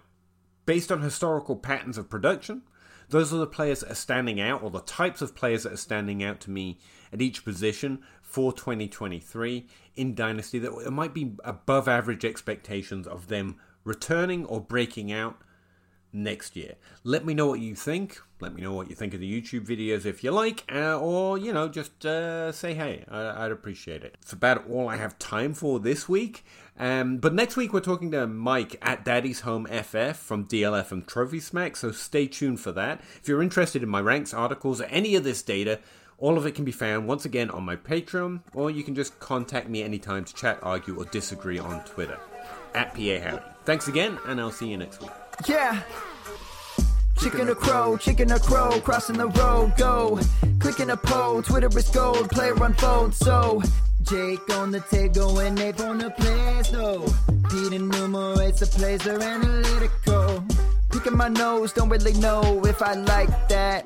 Based 0.65 0.91
on 0.91 1.01
historical 1.01 1.55
patterns 1.55 1.97
of 1.97 2.09
production, 2.09 2.63
those 3.09 3.33
are 3.33 3.37
the 3.37 3.47
players 3.47 3.81
that 3.81 3.91
are 3.91 3.95
standing 3.95 4.39
out, 4.39 4.63
or 4.63 4.69
the 4.69 4.79
types 4.81 5.21
of 5.21 5.35
players 5.35 5.63
that 5.63 5.73
are 5.73 5.77
standing 5.77 6.23
out 6.23 6.39
to 6.41 6.51
me 6.51 6.79
at 7.11 7.21
each 7.21 7.43
position 7.43 7.99
for 8.21 8.51
2023 8.51 9.67
in 9.95 10.15
Dynasty 10.15 10.57
that 10.59 10.91
might 10.91 11.13
be 11.13 11.33
above 11.43 11.87
average 11.87 12.25
expectations 12.25 13.05
of 13.05 13.27
them 13.27 13.57
returning 13.83 14.45
or 14.45 14.59
breaking 14.59 15.11
out 15.11 15.41
next 16.11 16.55
year. 16.55 16.75
Let 17.03 17.25
me 17.25 17.33
know 17.33 17.47
what 17.47 17.59
you 17.59 17.75
think. 17.75 18.19
Let 18.39 18.53
me 18.53 18.61
know 18.61 18.73
what 18.73 18.89
you 18.89 18.95
think 18.95 19.13
of 19.13 19.19
the 19.19 19.41
YouTube 19.41 19.65
videos 19.65 20.05
if 20.05 20.23
you 20.23 20.31
like, 20.31 20.63
uh, 20.71 20.99
or, 20.99 21.37
you 21.37 21.51
know, 21.51 21.67
just 21.67 22.05
uh, 22.05 22.51
say 22.51 22.73
hey. 22.73 23.03
I- 23.09 23.43
would 23.43 23.51
appreciate 23.51 24.03
it. 24.03 24.15
It's 24.21 24.33
about 24.33 24.67
all 24.69 24.87
I 24.87 24.97
have 24.97 25.17
time 25.19 25.53
for 25.53 25.79
this 25.79 26.07
week. 26.07 26.45
Um, 26.79 27.17
but 27.17 27.33
next 27.33 27.55
week 27.55 27.71
we're 27.71 27.81
talking 27.81 28.11
to 28.11 28.25
Mike 28.25 28.75
at 28.81 29.05
Daddy's 29.05 29.41
Home 29.41 29.65
FF 29.65 30.17
from 30.17 30.45
DLF 30.45 30.91
and 30.91 31.07
Trophy 31.07 31.39
Smack, 31.39 31.75
so 31.75 31.91
stay 31.91 32.27
tuned 32.27 32.59
for 32.59 32.71
that. 32.71 33.01
If 33.21 33.27
you're 33.27 33.43
interested 33.43 33.83
in 33.83 33.89
my 33.89 34.01
ranks, 34.01 34.33
articles, 34.33 34.81
or 34.81 34.85
any 34.85 35.15
of 35.15 35.23
this 35.23 35.43
data, 35.43 35.79
all 36.17 36.37
of 36.37 36.45
it 36.45 36.55
can 36.55 36.65
be 36.65 36.71
found 36.71 37.07
once 37.07 37.25
again 37.25 37.49
on 37.51 37.63
my 37.63 37.75
Patreon, 37.75 38.41
or 38.53 38.71
you 38.71 38.83
can 38.83 38.95
just 38.95 39.19
contact 39.19 39.69
me 39.69 39.83
anytime 39.83 40.25
to 40.25 40.33
chat, 40.33 40.57
argue, 40.63 40.95
or 40.97 41.05
disagree 41.05 41.59
on 41.59 41.83
Twitter 41.85 42.19
at 42.73 42.93
PA 42.93 43.19
Howdy. 43.19 43.43
Thanks 43.65 43.87
again, 43.87 44.17
and 44.25 44.39
I'll 44.39 44.51
see 44.51 44.69
you 44.69 44.77
next 44.77 45.01
week. 45.01 45.11
Yeah. 45.47 45.81
Chicken 47.17 47.49
or 47.49 47.55
crow, 47.55 47.97
chicken 47.97 48.31
or 48.31 48.39
crow, 48.39 48.79
crossing 48.81 49.17
the 49.17 49.27
road, 49.27 49.73
go. 49.77 50.19
Clicking 50.59 50.89
a 50.89 50.97
poll, 50.97 51.41
Twitter 51.41 51.69
is 51.77 51.89
gold, 51.89 52.29
player 52.31 52.55
unfold, 52.63 53.13
so. 53.13 53.61
Jake 54.03 54.49
on 54.57 54.71
the 54.71 54.81
table 54.81 55.39
and 55.39 55.57
Ape 55.59 55.79
on 55.79 55.97
the 55.97 56.09
place, 56.09 56.69
though. 56.69 57.05
Pete 57.49 57.73
enumerates 57.73 58.59
the 58.59 58.65
plays, 58.65 59.01
they're 59.03 59.21
analytical. 59.21 60.43
Picking 60.91 61.15
my 61.15 61.29
nose, 61.29 61.71
don't 61.71 61.89
really 61.89 62.13
know 62.13 62.65
if 62.65 62.81
I 62.81 62.93
like 62.93 63.47
that. 63.49 63.85